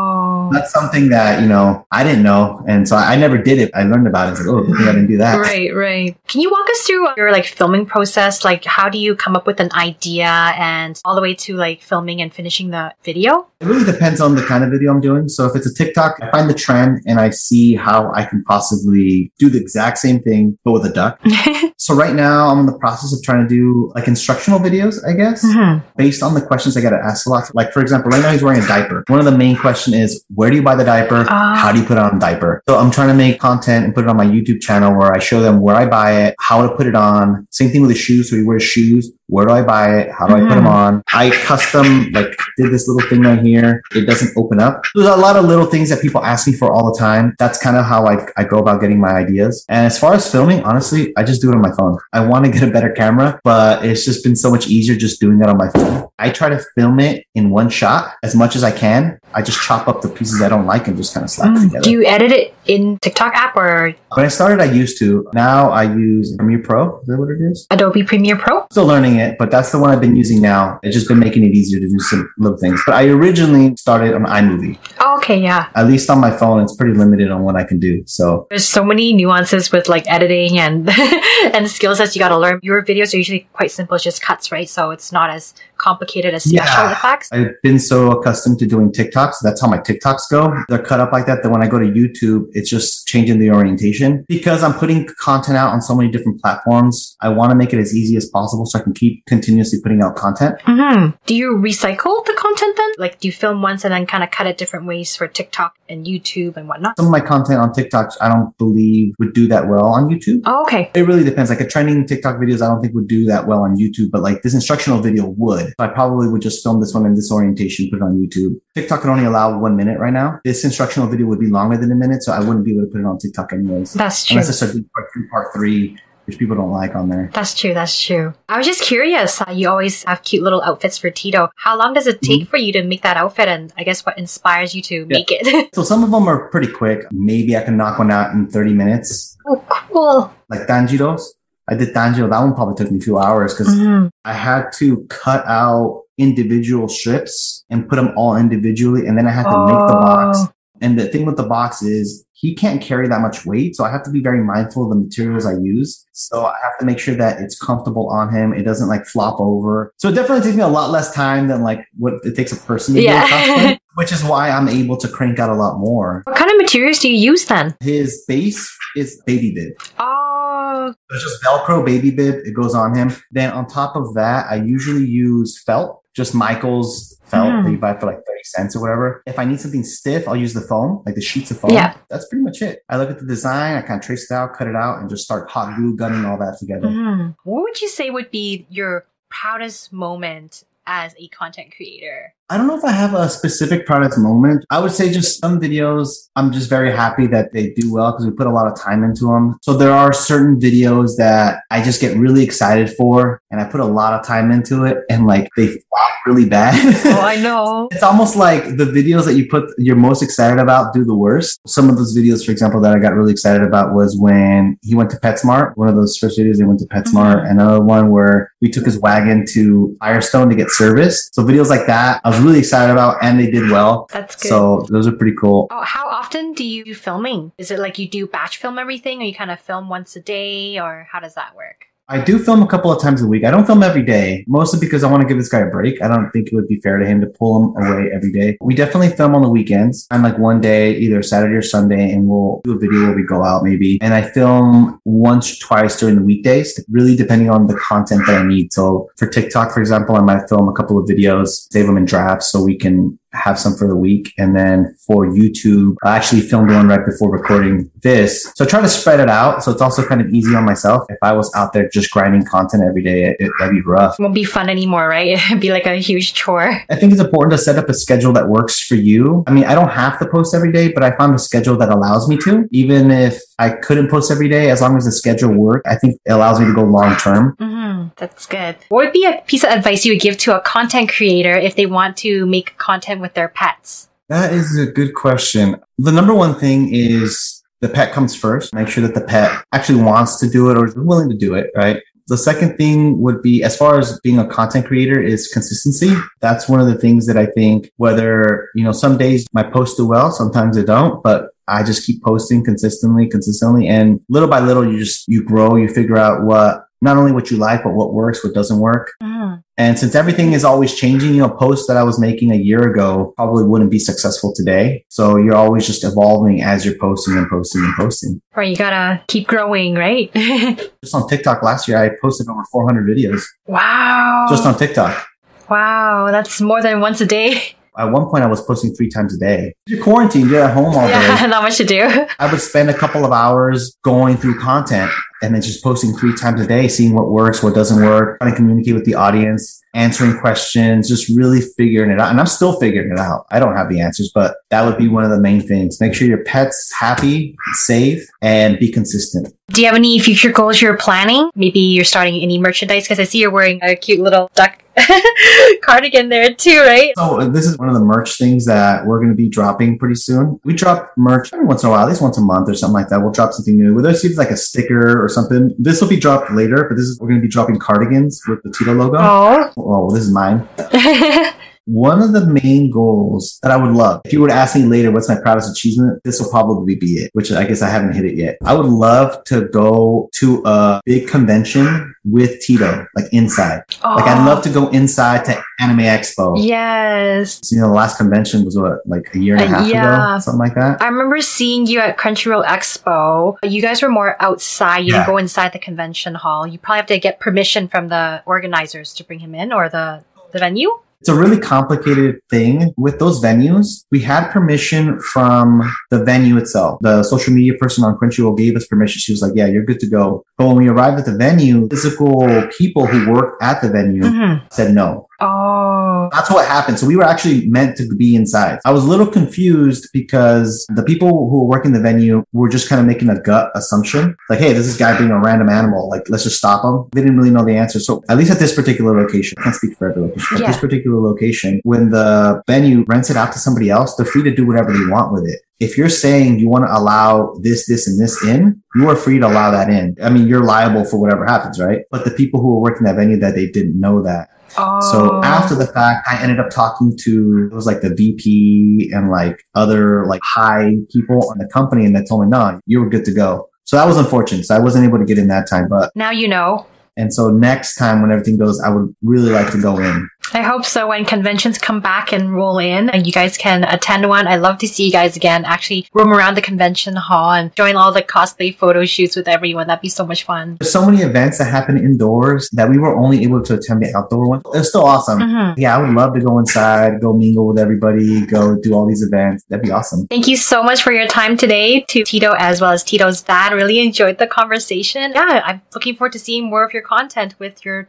That's 0.52 0.72
something 0.72 1.08
that, 1.10 1.42
you 1.42 1.48
know, 1.48 1.86
I 1.90 2.04
didn't 2.04 2.22
know. 2.22 2.62
And 2.68 2.88
so 2.88 2.96
I 2.96 3.16
never 3.16 3.38
did 3.38 3.58
it. 3.58 3.70
I 3.74 3.84
learned 3.84 4.06
about 4.06 4.28
it. 4.28 4.32
It's 4.32 4.40
like, 4.40 4.48
oh, 4.48 4.64
I 4.64 4.92
didn't 4.92 5.06
do 5.06 5.18
that. 5.18 5.38
right, 5.38 5.74
right. 5.74 6.16
Can 6.28 6.40
you 6.40 6.50
walk 6.50 6.68
us 6.70 6.82
through 6.82 7.08
uh, 7.08 7.14
your 7.16 7.32
like 7.32 7.46
filming 7.46 7.86
process? 7.86 8.44
Like, 8.44 8.64
how 8.64 8.88
do 8.88 8.98
you 8.98 9.14
come 9.16 9.36
up 9.36 9.46
with 9.46 9.60
an 9.60 9.70
idea 9.72 10.26
and 10.26 11.00
all 11.04 11.14
the 11.14 11.22
way 11.22 11.34
to 11.34 11.56
like 11.56 11.82
filming 11.82 12.20
and 12.20 12.32
finishing 12.32 12.70
the 12.70 12.92
video? 13.02 13.48
It 13.60 13.66
really 13.66 13.84
depends 13.84 14.20
on 14.20 14.34
the 14.34 14.44
kind 14.44 14.62
of 14.62 14.70
video 14.70 14.92
I'm 14.92 15.00
doing. 15.00 15.28
So 15.28 15.46
if 15.46 15.56
it's 15.56 15.66
a 15.66 15.74
TikTok, 15.74 16.18
I 16.22 16.30
find 16.30 16.48
the 16.48 16.54
trend 16.54 17.02
and 17.06 17.18
I 17.18 17.30
see 17.30 17.74
how 17.74 18.12
I 18.14 18.24
can 18.24 18.44
possibly 18.44 19.32
do 19.38 19.50
the 19.50 19.58
exact 19.60 19.98
same 19.98 20.20
thing, 20.20 20.58
but 20.64 20.72
with 20.72 20.86
a 20.86 20.92
duck. 20.92 21.20
So 21.88 21.94
right 21.94 22.14
now 22.14 22.48
I'm 22.50 22.58
in 22.58 22.66
the 22.66 22.76
process 22.78 23.14
of 23.14 23.22
trying 23.22 23.48
to 23.48 23.48
do 23.48 23.90
like 23.94 24.06
instructional 24.08 24.60
videos, 24.60 24.96
I 25.08 25.14
guess, 25.14 25.42
Mhm. 25.42 25.82
based 25.96 26.22
on 26.22 26.34
the 26.34 26.42
questions 26.42 26.76
I 26.76 26.82
get 26.82 26.90
to 26.90 26.98
ask 27.02 27.26
a 27.26 27.30
lot. 27.30 27.44
Like 27.54 27.72
for 27.72 27.80
example, 27.80 28.10
right 28.10 28.20
now 28.20 28.30
he's 28.30 28.42
wearing 28.42 28.62
a 28.62 28.66
diaper. 28.66 29.04
One 29.08 29.18
of 29.18 29.24
the 29.24 29.32
main 29.44 29.56
question 29.56 29.94
is, 29.94 30.22
where 30.34 30.50
do 30.50 30.56
you 30.56 30.62
buy 30.62 30.74
the 30.74 30.84
diaper? 30.84 31.24
Ah. 31.30 31.54
How 31.56 31.72
do 31.72 31.78
you 31.80 31.86
put 31.86 31.96
it 31.96 32.00
on 32.02 32.16
a 32.16 32.20
diaper? 32.20 32.62
So 32.68 32.76
I'm 32.78 32.90
trying 32.90 33.08
to 33.08 33.14
make 33.14 33.40
content 33.40 33.86
and 33.86 33.94
put 33.94 34.04
it 34.04 34.10
on 34.10 34.18
my 34.18 34.26
YouTube 34.26 34.60
channel 34.60 34.94
where 34.98 35.14
I 35.14 35.18
show 35.18 35.40
them 35.40 35.60
where 35.62 35.76
I 35.76 35.86
buy 35.86 36.10
it, 36.24 36.34
how 36.38 36.60
to 36.60 36.68
put 36.76 36.86
it 36.86 36.94
on. 36.94 37.46
Same 37.50 37.70
thing 37.70 37.80
with 37.80 37.88
the 37.90 37.96
shoes. 37.96 38.28
So 38.28 38.36
he 38.36 38.42
wears 38.42 38.62
shoes. 38.64 39.10
Where 39.28 39.46
do 39.46 39.52
I 39.52 39.62
buy 39.62 39.98
it? 40.00 40.10
How 40.10 40.26
do 40.26 40.34
I 40.36 40.40
put 40.40 40.48
them 40.50 40.64
Mhm. 40.64 40.82
on? 40.82 41.02
I 41.12 41.30
custom 41.30 42.10
like 42.12 42.34
did 42.56 42.72
this 42.72 42.88
little 42.88 43.08
thing 43.10 43.22
right 43.22 43.40
here. 43.40 43.82
It 43.94 44.06
doesn't 44.06 44.32
open 44.36 44.58
up. 44.58 44.82
There's 44.94 45.06
a 45.06 45.16
lot 45.16 45.36
of 45.36 45.44
little 45.44 45.66
things 45.66 45.90
that 45.90 46.00
people 46.00 46.24
ask 46.24 46.46
me 46.46 46.54
for 46.54 46.72
all 46.72 46.90
the 46.92 46.98
time. 46.98 47.34
That's 47.38 47.58
kind 47.58 47.76
of 47.76 47.84
how 47.84 48.06
I, 48.06 48.26
I 48.38 48.44
go 48.44 48.58
about 48.58 48.80
getting 48.80 49.00
my 49.00 49.10
ideas. 49.10 49.64
And 49.68 49.84
as 49.86 49.98
far 49.98 50.14
as 50.14 50.30
filming, 50.30 50.62
honestly, 50.64 51.12
I 51.16 51.24
just 51.24 51.42
do 51.42 51.50
it 51.50 51.54
on 51.54 51.60
my 51.60 51.72
phone. 51.78 51.98
I 52.14 52.20
want 52.24 52.46
to 52.46 52.50
get 52.50 52.62
a 52.62 52.70
better 52.70 52.90
camera, 52.90 53.38
but 53.44 53.84
it's 53.84 54.04
just 54.04 54.24
been 54.24 54.34
so 54.36 54.50
much 54.50 54.66
easier 54.68 54.96
just 54.96 55.20
doing 55.20 55.40
it 55.42 55.48
on 55.48 55.58
my 55.58 55.68
phone. 55.70 56.06
I 56.18 56.30
try 56.30 56.48
to 56.48 56.60
film 56.76 56.98
it 56.98 57.24
in 57.34 57.50
one 57.50 57.68
shot 57.68 58.12
as 58.22 58.34
much 58.34 58.56
as 58.56 58.64
I 58.64 58.70
can. 58.70 59.18
I 59.34 59.42
just 59.42 59.60
chop 59.60 59.88
up 59.88 60.00
the 60.02 60.08
pieces 60.08 60.40
I 60.42 60.48
don't 60.48 60.66
like 60.66 60.88
and 60.88 60.96
just 60.96 61.14
kind 61.14 61.24
of 61.24 61.30
slap 61.30 61.50
Mm. 61.50 61.62
together. 61.64 61.80
Do 61.84 61.90
you 61.90 62.04
edit 62.04 62.32
it 62.32 62.54
in 62.66 62.98
TikTok 62.98 63.34
app 63.34 63.56
or 63.56 63.94
when 64.14 64.24
I 64.24 64.28
started, 64.28 64.60
I 64.60 64.64
used 64.64 64.98
to. 65.00 65.28
Now 65.34 65.70
I 65.70 65.82
use 65.84 66.34
Premiere 66.36 66.60
Pro. 66.60 67.00
Is 67.00 67.06
that 67.08 67.18
what 67.18 67.28
it 67.30 67.40
is? 67.40 67.66
Adobe 67.70 68.02
Premiere 68.02 68.36
Pro? 68.36 68.66
Still 68.70 68.86
learning 68.86 69.16
it, 69.16 69.36
but 69.38 69.50
that's 69.50 69.70
the 69.70 69.78
one 69.78 69.90
I've 69.90 70.00
been 70.00 70.16
using 70.16 70.40
now. 70.40 70.80
It's 70.82 70.94
just 70.94 71.08
been 71.08 71.18
making 71.18 71.44
it 71.44 71.52
easier 71.52 71.78
to 71.78 71.88
do 71.88 71.98
some 71.98 72.28
little 72.38 72.58
things. 72.58 72.82
But 72.86 72.94
I 72.96 73.06
originally 73.08 73.76
started 73.76 74.14
on 74.14 74.24
iMovie. 74.24 74.78
Oh, 75.00 75.16
okay, 75.18 75.40
yeah. 75.40 75.68
At 75.74 75.86
least 75.86 76.08
on 76.10 76.20
my 76.20 76.30
phone, 76.30 76.62
it's 76.62 76.74
pretty 76.74 76.94
limited 76.96 77.30
on 77.30 77.42
what 77.42 77.54
I 77.56 77.64
can 77.64 77.78
do. 77.78 78.02
So 78.06 78.46
There's 78.50 78.64
so 78.68 78.82
many 78.84 79.12
nuances 79.12 79.70
with 79.72 79.88
like 79.88 80.04
editing 80.10 80.58
and 80.58 80.88
and 81.54 81.68
skills 81.70 81.98
that 81.98 82.14
you 82.14 82.18
got 82.18 82.30
to 82.30 82.38
learn. 82.38 82.60
Your 82.62 82.82
videos 82.84 83.12
are 83.14 83.18
usually 83.18 83.46
quite 83.52 83.70
simple, 83.70 83.94
it's 83.94 84.04
just 84.04 84.22
cuts, 84.22 84.50
right? 84.50 84.68
So 84.68 84.90
it's 84.90 85.12
not 85.12 85.30
as 85.30 85.54
complicated 85.76 86.34
as 86.34 86.44
special 86.44 86.84
Yeah. 86.84 86.92
effects. 86.92 87.28
I've 87.32 87.60
been 87.62 87.78
so 87.78 88.10
accustomed 88.10 88.58
to 88.60 88.66
doing 88.66 88.90
TikToks. 89.18 89.36
That's 89.42 89.60
how 89.60 89.68
my 89.68 89.78
TikToks 89.78 90.30
go. 90.30 90.54
They're 90.68 90.82
cut 90.82 91.00
up 91.00 91.12
like 91.12 91.26
that. 91.26 91.42
That 91.42 91.50
when 91.50 91.62
I 91.62 91.68
go 91.68 91.78
to 91.78 91.86
YouTube, 91.86 92.46
it's 92.52 92.70
just 92.70 93.06
changing 93.06 93.38
the 93.38 93.50
orientation 93.50 94.24
because 94.28 94.62
I'm 94.62 94.74
putting 94.74 95.08
content 95.20 95.56
out 95.56 95.72
on 95.72 95.80
so 95.80 95.94
many 95.94 96.10
different 96.10 96.40
platforms. 96.40 97.16
I 97.20 97.28
want 97.28 97.50
to 97.50 97.56
make 97.56 97.72
it 97.72 97.78
as 97.78 97.94
easy 97.94 98.16
as 98.16 98.28
possible 98.28 98.66
so 98.66 98.78
I 98.78 98.82
can 98.82 98.94
keep 98.94 99.24
continuously 99.26 99.80
putting 99.82 100.02
out 100.02 100.16
content. 100.16 100.60
hmm 100.64 101.10
Do 101.26 101.34
you 101.34 101.56
recycle 101.56 102.24
the 102.24 102.34
content 102.38 102.76
then? 102.76 102.90
Like, 102.98 103.20
do 103.20 103.28
you 103.28 103.32
film 103.32 103.62
once 103.62 103.84
and 103.84 103.92
then 103.92 104.06
kind 104.06 104.22
of 104.24 104.30
cut 104.30 104.46
it 104.46 104.58
different 104.58 104.86
ways 104.86 105.14
for 105.16 105.28
TikTok 105.28 105.76
and 105.88 106.06
YouTube 106.06 106.56
and 106.56 106.68
whatnot? 106.68 106.96
Some 106.96 107.06
of 107.06 107.12
my 107.12 107.20
content 107.20 107.60
on 107.60 107.72
TikTok, 107.72 108.12
I 108.20 108.28
don't 108.28 108.56
believe 108.58 109.14
would 109.18 109.32
do 109.32 109.48
that 109.48 109.68
well 109.68 109.86
on 109.86 110.08
YouTube. 110.08 110.42
Oh, 110.44 110.62
okay. 110.62 110.90
It 110.94 111.02
really 111.02 111.24
depends. 111.24 111.50
Like 111.50 111.60
a 111.60 111.66
trending 111.66 112.06
TikTok 112.06 112.36
videos, 112.36 112.62
I 112.62 112.68
don't 112.68 112.80
think 112.80 112.94
would 112.94 113.08
do 113.08 113.24
that 113.26 113.46
well 113.46 113.62
on 113.62 113.76
YouTube, 113.76 114.10
but 114.10 114.22
like 114.22 114.42
this 114.42 114.54
instructional 114.54 115.00
video 115.00 115.26
would. 115.26 115.72
I 115.78 115.88
probably 115.88 116.28
would 116.28 116.42
just 116.42 116.62
film 116.62 116.80
this 116.80 116.94
one 116.94 117.06
in 117.06 117.14
this 117.14 117.30
orientation, 117.32 117.88
put 117.90 117.96
it 117.96 118.02
on 118.02 118.16
YouTube. 118.16 118.60
TikTok 118.74 119.04
only 119.08 119.24
allow 119.24 119.58
one 119.58 119.76
minute 119.76 119.98
right 119.98 120.12
now. 120.12 120.40
This 120.44 120.64
instructional 120.64 121.08
video 121.08 121.26
would 121.26 121.40
be 121.40 121.48
longer 121.48 121.76
than 121.76 121.90
a 121.92 121.94
minute, 121.94 122.22
so 122.22 122.32
I 122.32 122.40
wouldn't 122.40 122.64
be 122.64 122.72
able 122.72 122.82
to 122.86 122.90
put 122.92 123.00
it 123.00 123.04
on 123.06 123.18
TikTok 123.18 123.52
anyways. 123.52 123.94
That's 123.94 124.24
true. 124.26 124.34
Unless 124.34 124.48
I 124.50 124.52
start 124.52 124.72
doing 124.72 124.88
part 124.94 125.08
two, 125.14 125.26
part 125.30 125.48
three, 125.54 125.96
which 126.26 126.38
people 126.38 126.54
don't 126.56 126.70
like 126.70 126.94
on 126.94 127.08
there. 127.08 127.30
That's 127.32 127.54
true. 127.54 127.72
That's 127.72 127.98
true. 128.04 128.34
I 128.50 128.58
was 128.58 128.66
just 128.66 128.82
curious. 128.82 129.40
Uh, 129.40 129.50
you 129.54 129.68
always 129.70 130.04
have 130.04 130.22
cute 130.22 130.42
little 130.42 130.60
outfits 130.62 130.98
for 130.98 131.10
Tito. 131.10 131.48
How 131.56 131.78
long 131.78 131.94
does 131.94 132.06
it 132.06 132.20
take 132.20 132.48
for 132.48 132.58
you 132.58 132.70
to 132.74 132.82
make 132.82 133.00
that 133.02 133.16
outfit? 133.16 133.48
And 133.48 133.72
I 133.78 133.82
guess 133.84 134.04
what 134.04 134.18
inspires 134.18 134.74
you 134.74 134.82
to 134.82 135.06
make 135.06 135.28
it? 135.30 135.70
So 135.74 135.82
some 135.82 136.04
of 136.04 136.10
them 136.10 136.28
are 136.28 136.48
pretty 136.50 136.70
quick. 136.70 137.06
Maybe 137.12 137.56
I 137.56 137.62
can 137.62 137.76
knock 137.78 137.98
one 137.98 138.10
out 138.10 138.32
in 138.34 138.46
30 138.46 138.74
minutes. 138.74 139.36
oh, 139.48 139.64
cool. 139.68 140.32
Like 140.50 140.66
Tanjiro's. 140.68 141.34
I 141.70 141.74
did 141.74 141.94
Tanjiro. 141.94 142.28
That 142.30 142.40
one 142.40 142.54
probably 142.54 142.74
took 142.82 142.90
me 142.92 142.98
two 142.98 143.18
hours 143.18 143.54
because 143.54 143.74
Mhm. 143.74 144.08
I 144.24 144.32
had 144.32 144.70
to 144.78 145.06
cut 145.10 145.44
out 145.46 146.04
individual 146.18 146.88
strips 146.88 147.64
and 147.70 147.88
put 147.88 147.96
them 147.96 148.12
all 148.16 148.36
individually. 148.36 149.06
And 149.06 149.16
then 149.16 149.26
I 149.26 149.30
had 149.30 149.44
to 149.44 149.66
make 149.66 149.86
the 149.88 149.94
box. 149.94 150.38
Oh. 150.40 150.48
And 150.80 150.96
the 150.98 151.08
thing 151.08 151.26
with 151.26 151.36
the 151.36 151.42
box 151.42 151.82
is 151.82 152.24
he 152.34 152.54
can't 152.54 152.80
carry 152.80 153.08
that 153.08 153.20
much 153.20 153.44
weight. 153.44 153.74
So 153.74 153.84
I 153.84 153.90
have 153.90 154.04
to 154.04 154.10
be 154.12 154.20
very 154.20 154.44
mindful 154.44 154.84
of 154.84 154.90
the 154.90 154.94
materials 155.04 155.44
I 155.44 155.54
use. 155.54 156.06
So 156.12 156.44
I 156.46 156.54
have 156.62 156.78
to 156.78 156.86
make 156.86 157.00
sure 157.00 157.16
that 157.16 157.40
it's 157.40 157.58
comfortable 157.60 158.08
on 158.10 158.32
him. 158.32 158.52
It 158.52 158.62
doesn't 158.62 158.86
like 158.88 159.04
flop 159.04 159.40
over. 159.40 159.92
So 159.96 160.08
it 160.08 160.12
definitely 160.14 160.44
takes 160.44 160.56
me 160.56 160.62
a 160.62 160.68
lot 160.68 160.90
less 160.90 161.12
time 161.12 161.48
than 161.48 161.62
like 161.62 161.84
what 161.96 162.14
it 162.22 162.36
takes 162.36 162.52
a 162.52 162.56
person 162.56 162.94
to 162.94 163.02
Yeah. 163.02 163.26
do 163.26 163.34
a 163.34 163.36
cosplay, 163.74 163.78
which 163.96 164.12
is 164.12 164.22
why 164.22 164.50
I'm 164.50 164.68
able 164.68 164.96
to 164.98 165.08
crank 165.08 165.40
out 165.40 165.50
a 165.50 165.54
lot 165.54 165.78
more. 165.80 166.22
What 166.26 166.36
kind 166.36 166.48
of 166.50 166.56
materials 166.58 167.00
do 167.00 167.08
you 167.10 167.16
use 167.16 167.46
then? 167.46 167.74
His 167.80 168.24
base 168.28 168.70
is 168.96 169.20
baby 169.26 169.52
bib. 169.52 169.72
Oh, 169.98 170.94
So 171.10 171.14
It's 171.16 171.24
just 171.24 171.42
Velcro 171.42 171.84
baby 171.84 172.12
bib. 172.12 172.36
It 172.44 172.54
goes 172.54 172.72
on 172.72 172.94
him. 172.96 173.10
Then 173.32 173.50
on 173.50 173.66
top 173.66 173.96
of 173.96 174.14
that, 174.14 174.46
I 174.48 174.56
usually 174.62 175.04
use 175.06 175.60
felt, 175.66 176.04
just 176.18 176.34
Michael's 176.34 177.16
felt 177.24 177.52
Mm. 177.52 177.64
that 177.64 177.70
you 177.70 177.78
buy 177.78 177.94
for 177.98 178.06
like 178.06 178.16
30 178.16 178.40
cents 178.44 178.74
or 178.76 178.80
whatever. 178.80 179.22
If 179.26 179.38
I 179.38 179.44
need 179.44 179.60
something 179.60 179.84
stiff, 179.84 180.26
I'll 180.26 180.36
use 180.36 180.52
the 180.52 180.60
foam, 180.62 181.02
like 181.06 181.14
the 181.14 181.20
sheets 181.20 181.50
of 181.52 181.60
foam. 181.60 181.70
Yeah. 181.70 181.94
That's 182.10 182.26
pretty 182.28 182.42
much 182.42 182.60
it. 182.60 182.82
I 182.88 182.96
look 182.96 183.08
at 183.10 183.18
the 183.20 183.26
design, 183.26 183.76
I 183.76 183.82
kind 183.82 184.00
of 184.00 184.04
trace 184.06 184.28
it 184.30 184.34
out, 184.34 184.54
cut 184.54 184.66
it 184.66 184.74
out, 184.74 184.98
and 184.98 185.08
just 185.08 185.24
start 185.24 185.48
hot 185.48 185.76
glue 185.76 185.94
gunning 185.96 186.24
all 186.24 186.36
that 186.38 186.58
together. 186.58 186.88
Mhm. 186.88 187.36
What 187.44 187.62
would 187.62 187.80
you 187.80 187.88
say 187.88 188.10
would 188.10 188.30
be 188.32 188.66
your 188.68 189.04
proudest 189.30 189.92
moment 189.92 190.64
as 190.86 191.14
a 191.18 191.28
content 191.28 191.72
creator? 191.76 192.34
I 192.50 192.56
don't 192.56 192.66
know 192.66 192.78
if 192.78 192.84
I 192.84 192.92
have 192.92 193.12
a 193.12 193.28
specific 193.28 193.84
product 193.84 194.16
moment. 194.16 194.64
I 194.70 194.78
would 194.80 194.92
say 194.92 195.12
just 195.12 195.38
some 195.38 195.60
videos, 195.60 196.08
I'm 196.34 196.50
just 196.50 196.70
very 196.70 196.90
happy 196.90 197.26
that 197.26 197.52
they 197.52 197.70
do 197.70 197.92
well 197.92 198.12
because 198.12 198.24
we 198.24 198.32
put 198.32 198.46
a 198.46 198.50
lot 198.50 198.66
of 198.66 198.74
time 198.80 199.04
into 199.04 199.26
them. 199.26 199.58
So 199.62 199.76
there 199.76 199.92
are 199.92 200.14
certain 200.14 200.58
videos 200.58 201.16
that 201.18 201.60
I 201.70 201.82
just 201.82 202.00
get 202.00 202.16
really 202.16 202.42
excited 202.42 202.90
for 202.96 203.42
and 203.50 203.60
I 203.60 203.64
put 203.64 203.80
a 203.80 203.84
lot 203.84 204.14
of 204.18 204.26
time 204.26 204.50
into 204.50 204.84
it 204.84 204.98
and 205.10 205.26
like 205.26 205.50
they 205.58 205.66
flop 205.66 206.10
really 206.26 206.48
bad. 206.48 206.68
Oh, 207.18 207.20
I 207.20 207.36
know. 207.42 207.88
It's 207.92 208.02
almost 208.02 208.34
like 208.36 208.64
the 208.76 208.84
videos 208.84 209.24
that 209.26 209.34
you 209.34 209.46
put 209.48 209.70
you're 209.76 209.96
most 209.96 210.22
excited 210.22 210.58
about 210.58 210.94
do 210.94 211.04
the 211.04 211.14
worst. 211.14 211.60
Some 211.66 211.88
of 211.90 211.96
those 211.96 212.16
videos, 212.16 212.44
for 212.46 212.52
example, 212.52 212.80
that 212.80 212.96
I 212.96 212.98
got 212.98 213.14
really 213.14 213.32
excited 213.32 213.62
about 213.62 213.94
was 213.94 214.16
when 214.18 214.78
he 214.82 214.94
went 214.94 215.10
to 215.10 215.16
PetSmart. 215.18 215.72
One 215.76 215.88
of 215.88 215.96
those 215.96 216.16
first 216.16 216.38
videos 216.38 216.56
they 216.58 216.64
went 216.64 216.80
to 216.80 216.86
PetSmart. 216.86 217.44
Mhm. 217.44 217.50
Another 217.50 217.80
one 217.82 218.10
where 218.10 218.52
we 218.62 218.70
took 218.70 218.84
his 218.86 218.98
wagon 218.98 219.44
to 219.52 219.96
Firestone 220.00 220.48
to 220.50 220.54
get 220.56 220.70
serviced. 220.70 221.34
So 221.34 221.42
videos 221.44 221.68
like 221.68 221.86
that, 221.86 222.20
I 222.24 222.28
was 222.30 222.37
really 222.44 222.60
excited 222.60 222.92
about, 222.92 223.22
and 223.22 223.38
they 223.38 223.50
did 223.50 223.70
well. 223.70 224.08
That's 224.12 224.36
good. 224.36 224.48
So 224.48 224.86
those 224.88 225.06
are 225.06 225.12
pretty 225.12 225.36
cool. 225.36 225.66
Oh, 225.70 225.82
how 225.82 226.08
often 226.08 226.52
do 226.52 226.64
you 226.64 226.84
do 226.84 226.94
filming? 226.94 227.52
Is 227.58 227.70
it 227.70 227.78
like 227.78 227.98
you 227.98 228.08
do 228.08 228.26
batch 228.26 228.58
film 228.58 228.78
everything, 228.78 229.20
or 229.20 229.24
you 229.24 229.34
kind 229.34 229.50
of 229.50 229.60
film 229.60 229.88
once 229.88 230.16
a 230.16 230.20
day, 230.20 230.78
or 230.78 231.06
how 231.10 231.20
does 231.20 231.34
that 231.34 231.56
work? 231.56 231.87
I 232.10 232.22
do 232.22 232.38
film 232.38 232.62
a 232.62 232.66
couple 232.66 232.90
of 232.90 233.02
times 233.02 233.20
a 233.20 233.26
week. 233.26 233.44
I 233.44 233.50
don't 233.50 233.66
film 233.66 233.82
every 233.82 234.02
day, 234.02 234.42
mostly 234.48 234.80
because 234.80 235.04
I 235.04 235.10
want 235.10 235.20
to 235.20 235.28
give 235.28 235.36
this 235.36 235.50
guy 235.50 235.58
a 235.58 235.66
break. 235.66 236.00
I 236.00 236.08
don't 236.08 236.30
think 236.30 236.48
it 236.48 236.54
would 236.54 236.66
be 236.66 236.80
fair 236.80 236.96
to 236.96 237.04
him 237.06 237.20
to 237.20 237.26
pull 237.26 237.74
him 237.76 237.84
away 237.84 238.10
every 238.14 238.32
day. 238.32 238.56
We 238.62 238.74
definitely 238.74 239.10
film 239.10 239.34
on 239.34 239.42
the 239.42 239.50
weekends. 239.50 240.06
I'm 240.10 240.22
like 240.22 240.38
one 240.38 240.62
day, 240.62 240.96
either 240.96 241.22
Saturday 241.22 241.54
or 241.54 241.60
Sunday, 241.60 242.10
and 242.10 242.26
we'll 242.26 242.62
do 242.64 242.76
a 242.76 242.78
video 242.78 243.08
where 243.08 243.14
we 243.14 243.24
go 243.24 243.44
out 243.44 243.62
maybe. 243.62 243.98
And 244.00 244.14
I 244.14 244.22
film 244.22 244.98
once 245.04 245.58
twice 245.58 246.00
during 246.00 246.16
the 246.16 246.22
weekdays, 246.22 246.82
really 246.90 247.14
depending 247.14 247.50
on 247.50 247.66
the 247.66 247.76
content 247.76 248.22
that 248.26 248.40
I 248.40 248.46
need. 248.46 248.72
So 248.72 249.10
for 249.18 249.28
TikTok, 249.28 249.74
for 249.74 249.80
example, 249.80 250.16
I 250.16 250.22
might 250.22 250.48
film 250.48 250.66
a 250.66 250.72
couple 250.72 250.98
of 250.98 251.06
videos, 251.06 251.70
save 251.70 251.86
them 251.86 251.98
in 251.98 252.06
drafts 252.06 252.50
so 252.50 252.62
we 252.62 252.78
can 252.78 253.17
have 253.32 253.58
some 253.58 253.74
for 253.76 253.86
the 253.86 253.96
week. 253.96 254.32
And 254.38 254.56
then 254.56 254.96
for 255.06 255.26
YouTube, 255.26 255.96
I 256.04 256.16
actually 256.16 256.40
filmed 256.40 256.70
one 256.70 256.88
right 256.88 257.04
before 257.04 257.30
recording 257.30 257.90
this. 258.02 258.50
So 258.56 258.64
I 258.64 258.68
try 258.68 258.80
to 258.80 258.88
spread 258.88 259.20
it 259.20 259.28
out. 259.28 259.62
So 259.62 259.70
it's 259.70 259.82
also 259.82 260.06
kind 260.06 260.20
of 260.20 260.28
easy 260.30 260.54
on 260.54 260.64
myself. 260.64 261.04
If 261.08 261.18
I 261.22 261.32
was 261.32 261.52
out 261.54 261.72
there 261.72 261.88
just 261.88 262.10
grinding 262.10 262.44
content 262.44 262.82
every 262.82 263.02
day, 263.02 263.36
it, 263.38 263.50
that'd 263.58 263.74
be 263.74 263.82
rough. 263.82 264.18
It 264.18 264.22
won't 264.22 264.34
be 264.34 264.44
fun 264.44 264.68
anymore, 264.68 265.08
right? 265.08 265.28
It'd 265.50 265.60
be 265.60 265.70
like 265.70 265.86
a 265.86 265.96
huge 265.96 266.34
chore. 266.34 266.82
I 266.90 266.96
think 266.96 267.12
it's 267.12 267.20
important 267.20 267.52
to 267.52 267.58
set 267.58 267.76
up 267.76 267.88
a 267.88 267.94
schedule 267.94 268.32
that 268.32 268.48
works 268.48 268.80
for 268.80 268.94
you. 268.94 269.44
I 269.46 269.52
mean, 269.52 269.64
I 269.64 269.74
don't 269.74 269.90
have 269.90 270.18
to 270.20 270.26
post 270.26 270.54
every 270.54 270.72
day, 270.72 270.92
but 270.92 271.02
I 271.02 271.16
found 271.16 271.34
a 271.34 271.38
schedule 271.38 271.76
that 271.78 271.90
allows 271.90 272.28
me 272.28 272.38
to. 272.44 272.68
Even 272.72 273.10
if 273.10 273.40
I 273.58 273.70
couldn't 273.70 274.10
post 274.10 274.30
every 274.30 274.48
day, 274.48 274.70
as 274.70 274.80
long 274.80 274.96
as 274.96 275.04
the 275.04 275.12
schedule 275.12 275.52
worked, 275.52 275.86
I 275.86 275.96
think 275.96 276.20
it 276.24 276.30
allows 276.30 276.60
me 276.60 276.66
to 276.66 276.74
go 276.74 276.82
long 276.82 277.16
term. 277.16 277.56
hmm 277.58 278.08
That's 278.16 278.46
good. 278.46 278.76
What 278.88 279.04
would 279.04 279.12
be 279.12 279.24
a 279.26 279.42
piece 279.46 279.64
of 279.64 279.70
advice 279.70 280.04
you 280.04 280.12
would 280.12 280.20
give 280.20 280.38
to 280.38 280.56
a 280.56 280.60
content 280.60 281.10
creator 281.10 281.56
if 281.56 281.74
they 281.76 281.86
want 281.86 282.16
to 282.18 282.46
make 282.46 282.76
content 282.78 283.17
with 283.20 283.34
their 283.34 283.48
pets? 283.48 284.08
That 284.28 284.52
is 284.52 284.78
a 284.78 284.86
good 284.86 285.14
question. 285.14 285.76
The 285.96 286.12
number 286.12 286.34
one 286.34 286.54
thing 286.54 286.94
is 286.94 287.62
the 287.80 287.88
pet 287.88 288.12
comes 288.12 288.34
first. 288.34 288.74
Make 288.74 288.88
sure 288.88 289.02
that 289.06 289.14
the 289.14 289.22
pet 289.24 289.64
actually 289.72 290.02
wants 290.02 290.38
to 290.40 290.48
do 290.48 290.70
it 290.70 290.76
or 290.76 290.86
is 290.86 290.94
willing 290.96 291.30
to 291.30 291.36
do 291.36 291.54
it, 291.54 291.70
right? 291.74 292.02
The 292.26 292.36
second 292.36 292.76
thing 292.76 293.22
would 293.22 293.40
be 293.40 293.62
as 293.62 293.74
far 293.74 293.98
as 293.98 294.20
being 294.20 294.38
a 294.38 294.46
content 294.46 294.84
creator 294.86 295.18
is 295.18 295.48
consistency. 295.48 296.14
That's 296.40 296.68
one 296.68 296.78
of 296.78 296.86
the 296.86 296.98
things 296.98 297.26
that 297.26 297.38
I 297.38 297.46
think 297.46 297.90
whether, 297.96 298.68
you 298.74 298.84
know, 298.84 298.92
some 298.92 299.16
days 299.16 299.46
my 299.54 299.62
posts 299.62 299.96
do 299.96 300.06
well, 300.06 300.30
sometimes 300.30 300.76
they 300.76 300.84
don't, 300.84 301.22
but 301.22 301.48
I 301.68 301.82
just 301.82 302.04
keep 302.04 302.22
posting 302.22 302.62
consistently, 302.62 303.28
consistently. 303.28 303.88
And 303.88 304.20
little 304.28 304.48
by 304.48 304.60
little, 304.60 304.86
you 304.86 304.98
just, 304.98 305.26
you 305.26 305.42
grow, 305.42 305.76
you 305.76 305.88
figure 305.88 306.18
out 306.18 306.44
what, 306.44 306.84
not 307.00 307.16
only 307.16 307.32
what 307.32 307.50
you 307.50 307.56
like, 307.56 307.82
but 307.84 307.92
what 307.94 308.12
works, 308.12 308.42
what 308.42 308.54
doesn't 308.54 308.78
work. 308.80 309.12
Mm. 309.22 309.62
And 309.76 309.98
since 309.98 310.14
everything 310.16 310.52
is 310.52 310.64
always 310.64 310.94
changing, 310.94 311.30
you 311.34 311.38
know, 311.40 311.48
posts 311.48 311.86
that 311.86 311.96
I 311.96 312.02
was 312.02 312.18
making 312.18 312.50
a 312.50 312.56
year 312.56 312.90
ago 312.90 313.32
probably 313.36 313.64
wouldn't 313.64 313.90
be 313.90 313.98
successful 314.00 314.52
today. 314.54 315.04
So 315.08 315.36
you're 315.36 315.54
always 315.54 315.86
just 315.86 316.02
evolving 316.02 316.62
as 316.62 316.84
you're 316.84 316.98
posting 316.98 317.36
and 317.36 317.48
posting 317.48 317.84
and 317.84 317.94
posting. 317.96 318.42
Or 318.56 318.62
you 318.64 318.74
gotta 318.74 319.22
keep 319.28 319.46
growing, 319.46 319.94
right? 319.94 320.32
Just 320.34 321.14
on 321.14 321.28
TikTok 321.28 321.62
last 321.62 321.86
year, 321.86 321.96
I 321.98 322.10
posted 322.20 322.48
over 322.48 322.62
400 322.72 323.06
videos 323.06 323.42
wow. 323.66 324.46
just 324.50 324.66
on 324.66 324.76
TikTok. 324.76 325.26
wow, 325.70 326.28
that's 326.32 326.60
more 326.60 326.82
than 326.82 327.00
once 327.00 327.20
a 327.20 327.26
day. 327.26 327.62
At 327.98 328.12
one 328.12 328.26
point, 328.28 328.44
I 328.44 328.46
was 328.46 328.60
posting 328.62 328.94
three 328.94 329.08
times 329.10 329.34
a 329.34 329.38
day. 329.38 329.74
You're 329.88 330.02
quarantined, 330.02 330.48
you're 330.50 330.62
at 330.62 330.72
home 330.72 330.94
all 330.94 331.08
Yeah, 331.08 331.40
day. 331.40 331.46
not 331.48 331.64
much 331.64 331.78
to 331.78 331.84
do. 331.84 332.00
I 332.38 332.48
would 332.48 332.60
spend 332.60 332.90
a 332.90 332.94
couple 332.94 333.24
of 333.24 333.32
hours 333.32 333.96
going 334.04 334.36
through 334.36 334.60
content 334.60 335.10
and 335.42 335.54
then 335.54 335.62
just 335.62 335.82
posting 335.82 336.12
three 336.16 336.34
times 336.36 336.60
a 336.60 336.66
day, 336.66 336.88
seeing 336.88 337.14
what 337.14 337.30
works, 337.30 337.62
what 337.62 337.74
doesn't 337.74 338.04
work, 338.04 338.38
trying 338.38 338.50
to 338.50 338.56
communicate 338.56 338.94
with 338.94 339.04
the 339.04 339.14
audience, 339.14 339.82
answering 339.94 340.38
questions, 340.38 341.08
just 341.08 341.28
really 341.36 341.60
figuring 341.60 342.10
it 342.10 342.20
out. 342.20 342.30
And 342.30 342.40
I'm 342.40 342.46
still 342.46 342.78
figuring 342.78 343.12
it 343.12 343.18
out. 343.18 343.46
I 343.50 343.58
don't 343.58 343.76
have 343.76 343.88
the 343.88 344.00
answers, 344.00 344.30
but 344.34 344.56
that 344.70 344.84
would 344.84 344.98
be 344.98 345.08
one 345.08 345.24
of 345.24 345.30
the 345.30 345.40
main 345.40 345.60
things. 345.60 346.00
Make 346.00 346.14
sure 346.14 346.28
your 346.28 346.44
pet's 346.44 346.92
happy, 346.92 347.56
safe, 347.74 348.26
and 348.42 348.78
be 348.78 348.90
consistent. 348.90 349.54
Do 349.68 349.82
you 349.82 349.86
have 349.86 349.96
any 349.96 350.18
future 350.18 350.50
goals 350.50 350.80
you're 350.80 350.96
planning? 350.96 351.50
Maybe 351.54 351.80
you're 351.80 352.04
starting 352.04 352.40
any 352.40 352.58
merchandise 352.58 353.04
because 353.04 353.20
I 353.20 353.24
see 353.24 353.38
you're 353.38 353.50
wearing 353.50 353.80
a 353.82 353.96
cute 353.96 354.20
little 354.20 354.50
duck 354.54 354.82
cardigan 355.82 356.28
there 356.28 356.54
too, 356.54 356.80
right? 356.80 357.12
So 357.16 357.40
uh, 357.40 357.48
this 357.48 357.66
is 357.66 357.78
one 357.78 357.88
of 357.88 357.94
the 357.94 358.00
merch 358.00 358.36
things 358.38 358.64
that 358.66 359.06
we're 359.06 359.18
going 359.18 359.30
to 359.30 359.36
be 359.36 359.48
dropping 359.48 359.98
pretty 359.98 360.14
soon. 360.14 360.58
We 360.64 360.74
drop 360.74 361.12
merch 361.16 361.52
every 361.52 361.66
once 361.66 361.82
in 361.82 361.88
a 361.88 361.92
while, 361.92 362.02
at 362.02 362.08
least 362.08 362.22
once 362.22 362.38
a 362.38 362.40
month 362.40 362.68
or 362.68 362.74
something 362.74 362.94
like 362.94 363.08
that. 363.08 363.20
We'll 363.20 363.32
drop 363.32 363.52
something 363.52 363.76
new. 363.76 363.94
Whether 363.94 364.10
it's 364.10 364.24
like 364.36 364.50
a 364.50 364.56
sticker 364.56 365.22
or 365.22 365.27
something. 365.28 365.74
This 365.78 366.00
will 366.00 366.08
be 366.08 366.18
dropped 366.18 366.50
later, 366.50 366.86
but 366.88 366.96
this 366.96 367.06
is 367.06 367.18
we're 367.20 367.28
going 367.28 367.40
to 367.40 367.46
be 367.46 367.50
dropping 367.50 367.78
cardigans 367.78 368.42
with 368.48 368.62
the 368.62 368.70
Tito 368.70 368.94
logo. 368.94 369.18
Oh. 369.20 369.72
Oh, 369.76 370.10
this 370.14 370.24
is 370.24 370.32
mine. 370.32 370.68
One 371.90 372.20
of 372.20 372.32
the 372.32 372.44
main 372.44 372.90
goals 372.90 373.58
that 373.62 373.70
I 373.72 373.76
would 373.76 373.92
love, 373.92 374.20
if 374.26 374.32
you 374.34 374.42
were 374.42 374.48
to 374.48 374.54
ask 374.54 374.76
me 374.76 374.82
later, 374.82 375.10
what's 375.10 375.26
my 375.28 375.40
proudest 375.40 375.70
achievement? 375.70 376.20
This 376.22 376.38
will 376.38 376.50
probably 376.50 376.96
be 376.96 377.12
it, 377.14 377.30
which 377.32 377.50
I 377.50 377.64
guess 377.64 377.80
I 377.80 377.88
haven't 377.88 378.12
hit 378.12 378.26
it 378.26 378.36
yet. 378.36 378.58
I 378.62 378.74
would 378.74 378.84
love 378.86 379.42
to 379.44 379.68
go 379.68 380.28
to 380.34 380.62
a 380.66 381.00
big 381.06 381.28
convention 381.28 382.14
with 382.26 382.60
Tito, 382.60 383.06
like 383.16 383.32
inside. 383.32 383.82
Like 384.04 384.24
I'd 384.26 384.44
love 384.46 384.62
to 384.64 384.70
go 384.70 384.88
inside 384.90 385.46
to 385.46 385.62
Anime 385.80 386.00
Expo. 386.00 386.62
Yes. 386.62 387.60
So, 387.62 387.74
you 387.76 387.80
know, 387.80 387.88
the 387.88 387.94
last 387.94 388.18
convention 388.18 388.66
was 388.66 388.76
what, 388.78 388.98
like 389.06 389.34
a 389.34 389.38
year 389.38 389.54
and 389.56 389.62
a 389.62 389.66
Uh, 389.66 389.78
half 389.80 389.88
yeah. 389.88 390.32
ago, 390.34 390.38
something 390.40 390.58
like 390.58 390.74
that. 390.74 391.00
I 391.00 391.06
remember 391.08 391.40
seeing 391.40 391.86
you 391.86 392.00
at 392.00 392.18
Crunchyroll 392.18 392.66
Expo. 392.66 393.56
You 393.62 393.80
guys 393.80 394.02
were 394.02 394.10
more 394.10 394.36
outside. 394.40 394.98
You 394.98 395.12
Yeah. 395.14 395.20
didn't 395.20 395.26
go 395.28 395.38
inside 395.38 395.72
the 395.72 395.78
convention 395.78 396.34
hall. 396.34 396.66
You 396.66 396.78
probably 396.78 396.98
have 396.98 397.06
to 397.06 397.18
get 397.18 397.40
permission 397.40 397.88
from 397.88 398.08
the 398.08 398.42
organizers 398.44 399.14
to 399.14 399.24
bring 399.24 399.38
him 399.38 399.54
in 399.54 399.72
or 399.72 399.88
the, 399.88 400.20
the 400.52 400.58
venue. 400.58 400.90
It's 401.20 401.28
a 401.28 401.34
really 401.34 401.58
complicated 401.58 402.36
thing 402.48 402.94
with 402.96 403.18
those 403.18 403.42
venues. 403.42 404.04
We 404.10 404.20
had 404.20 404.50
permission 404.50 405.18
from 405.20 405.82
the 406.10 406.22
venue 406.24 406.56
itself. 406.58 406.98
The 407.00 407.22
social 407.22 407.52
media 407.52 407.74
person 407.74 408.04
on 408.04 408.16
Crunchyroll 408.18 408.56
gave 408.56 408.76
us 408.76 408.86
permission. 408.86 409.18
She 409.20 409.32
was 409.32 409.42
like, 409.42 409.52
yeah, 409.54 409.66
you're 409.66 409.84
good 409.84 410.00
to 410.00 410.08
go. 410.08 410.44
But 410.56 410.68
when 410.68 410.76
we 410.76 410.88
arrived 410.88 411.18
at 411.18 411.26
the 411.26 411.36
venue, 411.36 411.88
physical 411.88 412.46
people 412.76 413.06
who 413.06 413.30
work 413.32 413.54
at 413.60 413.80
the 413.82 413.88
venue 413.90 414.22
Mm-hmm. 414.22 414.66
said 414.72 414.94
no. 414.94 415.27
Oh. 415.40 416.28
That's 416.32 416.50
what 416.50 416.66
happened. 416.66 416.98
So 416.98 417.06
we 417.06 417.16
were 417.16 417.22
actually 417.22 417.68
meant 417.68 417.96
to 417.98 418.08
be 418.16 418.34
inside. 418.34 418.80
I 418.84 418.90
was 418.90 419.04
a 419.04 419.08
little 419.08 419.26
confused 419.26 420.08
because 420.12 420.86
the 420.94 421.02
people 421.02 421.28
who 421.28 421.62
were 421.62 421.68
working 421.68 421.92
the 421.92 422.00
venue 422.00 422.44
were 422.52 422.68
just 422.68 422.88
kind 422.88 423.00
of 423.00 423.06
making 423.06 423.28
a 423.28 423.40
gut 423.40 423.70
assumption. 423.74 424.36
Like, 424.50 424.58
hey, 424.58 424.72
this 424.72 424.86
is 424.86 424.96
guy 424.96 425.16
being 425.16 425.30
a 425.30 425.40
random 425.40 425.68
animal. 425.68 426.08
Like, 426.08 426.28
let's 426.28 426.44
just 426.44 426.58
stop 426.58 426.84
him. 426.84 427.08
They 427.12 427.20
didn't 427.22 427.38
really 427.38 427.50
know 427.50 427.64
the 427.64 427.76
answer. 427.76 428.00
So 428.00 428.22
at 428.28 428.36
least 428.36 428.50
at 428.50 428.58
this 428.58 428.74
particular 428.74 429.20
location, 429.20 429.56
I 429.58 429.62
can't 429.62 429.76
speak 429.76 429.96
for 429.96 430.10
every 430.10 430.22
location. 430.22 430.56
At 430.56 430.60
Yeah. 430.62 430.66
this 430.68 430.78
particular 430.78 431.20
location, 431.20 431.80
when 431.84 432.10
the 432.10 432.62
venue 432.66 433.04
rents 433.06 433.30
it 433.30 433.36
out 433.36 433.52
to 433.52 433.58
somebody 433.58 433.90
else, 433.90 434.16
they're 434.16 434.26
free 434.26 434.42
to 434.42 434.54
do 434.54 434.66
whatever 434.66 434.92
they 434.92 435.06
want 435.06 435.32
with 435.32 435.46
it. 435.46 435.60
If 435.80 435.96
you're 435.96 436.08
saying 436.08 436.58
you 436.58 436.68
want 436.68 436.86
to 436.86 436.92
allow 436.92 437.54
this, 437.62 437.86
this, 437.86 438.08
and 438.08 438.20
this 438.20 438.42
in, 438.44 438.82
you 438.96 439.08
are 439.08 439.14
free 439.14 439.38
to 439.38 439.46
allow 439.46 439.70
that 439.70 439.88
in. 439.88 440.16
I 440.20 440.28
mean, 440.28 440.48
you're 440.48 440.64
liable 440.64 441.04
for 441.04 441.20
whatever 441.20 441.46
happens, 441.46 441.78
right? 441.78 442.00
But 442.10 442.24
the 442.24 442.32
people 442.32 442.60
who 442.60 442.70
were 442.74 442.80
working 442.80 443.04
that 443.04 443.14
venue 443.14 443.38
that 443.38 443.54
they 443.54 443.68
didn't 443.68 443.98
know 443.98 444.20
that. 444.22 444.48
Oh. 444.76 445.00
So 445.12 445.40
after 445.44 445.74
the 445.74 445.86
fact, 445.86 446.26
I 446.28 446.42
ended 446.42 446.60
up 446.60 446.70
talking 446.70 447.16
to 447.22 447.68
it 447.70 447.74
was 447.74 447.86
like 447.86 448.00
the 448.00 448.14
VP 448.14 449.10
and 449.14 449.30
like 449.30 449.62
other 449.74 450.26
like 450.26 450.40
high 450.44 450.96
people 451.12 451.52
in 451.52 451.58
the 451.58 451.68
company, 451.72 452.04
and 452.04 452.14
they 452.14 452.24
told 452.24 452.42
me, 452.42 452.48
"No, 452.48 452.80
you 452.86 453.00
were 453.00 453.08
good 453.08 453.24
to 453.24 453.32
go." 453.32 453.68
So 453.84 453.96
that 453.96 454.06
was 454.06 454.16
unfortunate. 454.18 454.66
So 454.66 454.74
I 454.74 454.78
wasn't 454.78 455.06
able 455.06 455.18
to 455.18 455.24
get 455.24 455.38
in 455.38 455.48
that 455.48 455.68
time. 455.68 455.88
But 455.88 456.10
now 456.14 456.30
you 456.30 456.48
know. 456.48 456.86
and 457.16 457.32
so 457.32 457.50
next 457.50 457.94
time 457.94 458.20
when 458.20 458.30
everything 458.30 458.58
goes, 458.58 458.80
I 458.80 458.90
would 458.90 459.14
really 459.22 459.50
like 459.50 459.70
to 459.72 459.80
go 459.80 459.98
in. 459.98 460.28
I 460.52 460.62
hope 460.62 460.84
so. 460.84 461.08
When 461.08 461.24
conventions 461.24 461.78
come 461.78 462.00
back 462.00 462.32
and 462.32 462.54
roll 462.54 462.78
in, 462.78 463.10
and 463.10 463.26
you 463.26 463.32
guys 463.32 463.56
can 463.56 463.84
attend 463.84 464.28
one, 464.28 464.46
I'd 464.46 464.60
love 464.60 464.78
to 464.78 464.88
see 464.88 465.04
you 465.04 465.12
guys 465.12 465.36
again. 465.36 465.64
Actually, 465.64 466.06
roam 466.12 466.32
around 466.32 466.56
the 466.56 466.62
convention 466.62 467.16
hall 467.16 467.52
and 467.52 467.74
join 467.74 467.96
all 467.96 468.12
the 468.12 468.22
cosplay 468.22 468.74
photo 468.74 469.04
shoots 469.04 469.36
with 469.36 469.48
everyone. 469.48 469.86
That'd 469.86 470.02
be 470.02 470.08
so 470.08 470.26
much 470.26 470.44
fun. 470.44 470.76
There's 470.80 470.92
so 470.92 471.04
many 471.04 471.22
events 471.22 471.58
that 471.58 471.64
happen 471.64 471.98
indoors 471.98 472.68
that 472.72 472.88
we 472.88 472.98
were 472.98 473.16
only 473.16 473.42
able 473.42 473.62
to 473.62 473.74
attend 473.74 474.02
the 474.02 474.16
outdoor 474.16 474.48
one. 474.48 474.62
It's 474.74 474.88
still 474.88 475.04
awesome. 475.04 475.40
Mm-hmm. 475.40 475.80
Yeah, 475.80 475.96
I 475.96 476.00
would 476.00 476.14
love 476.14 476.34
to 476.34 476.40
go 476.40 476.58
inside, 476.58 477.20
go 477.20 477.32
mingle 477.32 477.66
with 477.66 477.78
everybody, 477.78 478.46
go 478.46 478.76
do 478.76 478.94
all 478.94 479.06
these 479.06 479.22
events. 479.22 479.64
That'd 479.68 479.84
be 479.84 479.90
awesome. 479.90 480.26
Thank 480.28 480.48
you 480.48 480.56
so 480.56 480.82
much 480.82 481.02
for 481.02 481.12
your 481.12 481.26
time 481.26 481.56
today 481.56 482.00
to 482.08 482.24
Tito 482.24 482.54
as 482.58 482.80
well 482.80 482.92
as 482.92 483.04
Tito's 483.04 483.42
dad. 483.42 483.72
Really 483.72 483.98
enjoyed 484.00 484.38
the 484.38 484.46
conversation. 484.46 485.32
Yeah, 485.34 485.62
I'm 485.64 485.82
looking 485.94 486.16
forward 486.16 486.32
to 486.32 486.38
seeing 486.38 486.70
more 486.70 486.84
of 486.84 486.92
your 486.92 487.02
content 487.02 487.54
with 487.58 487.84
your. 487.84 488.08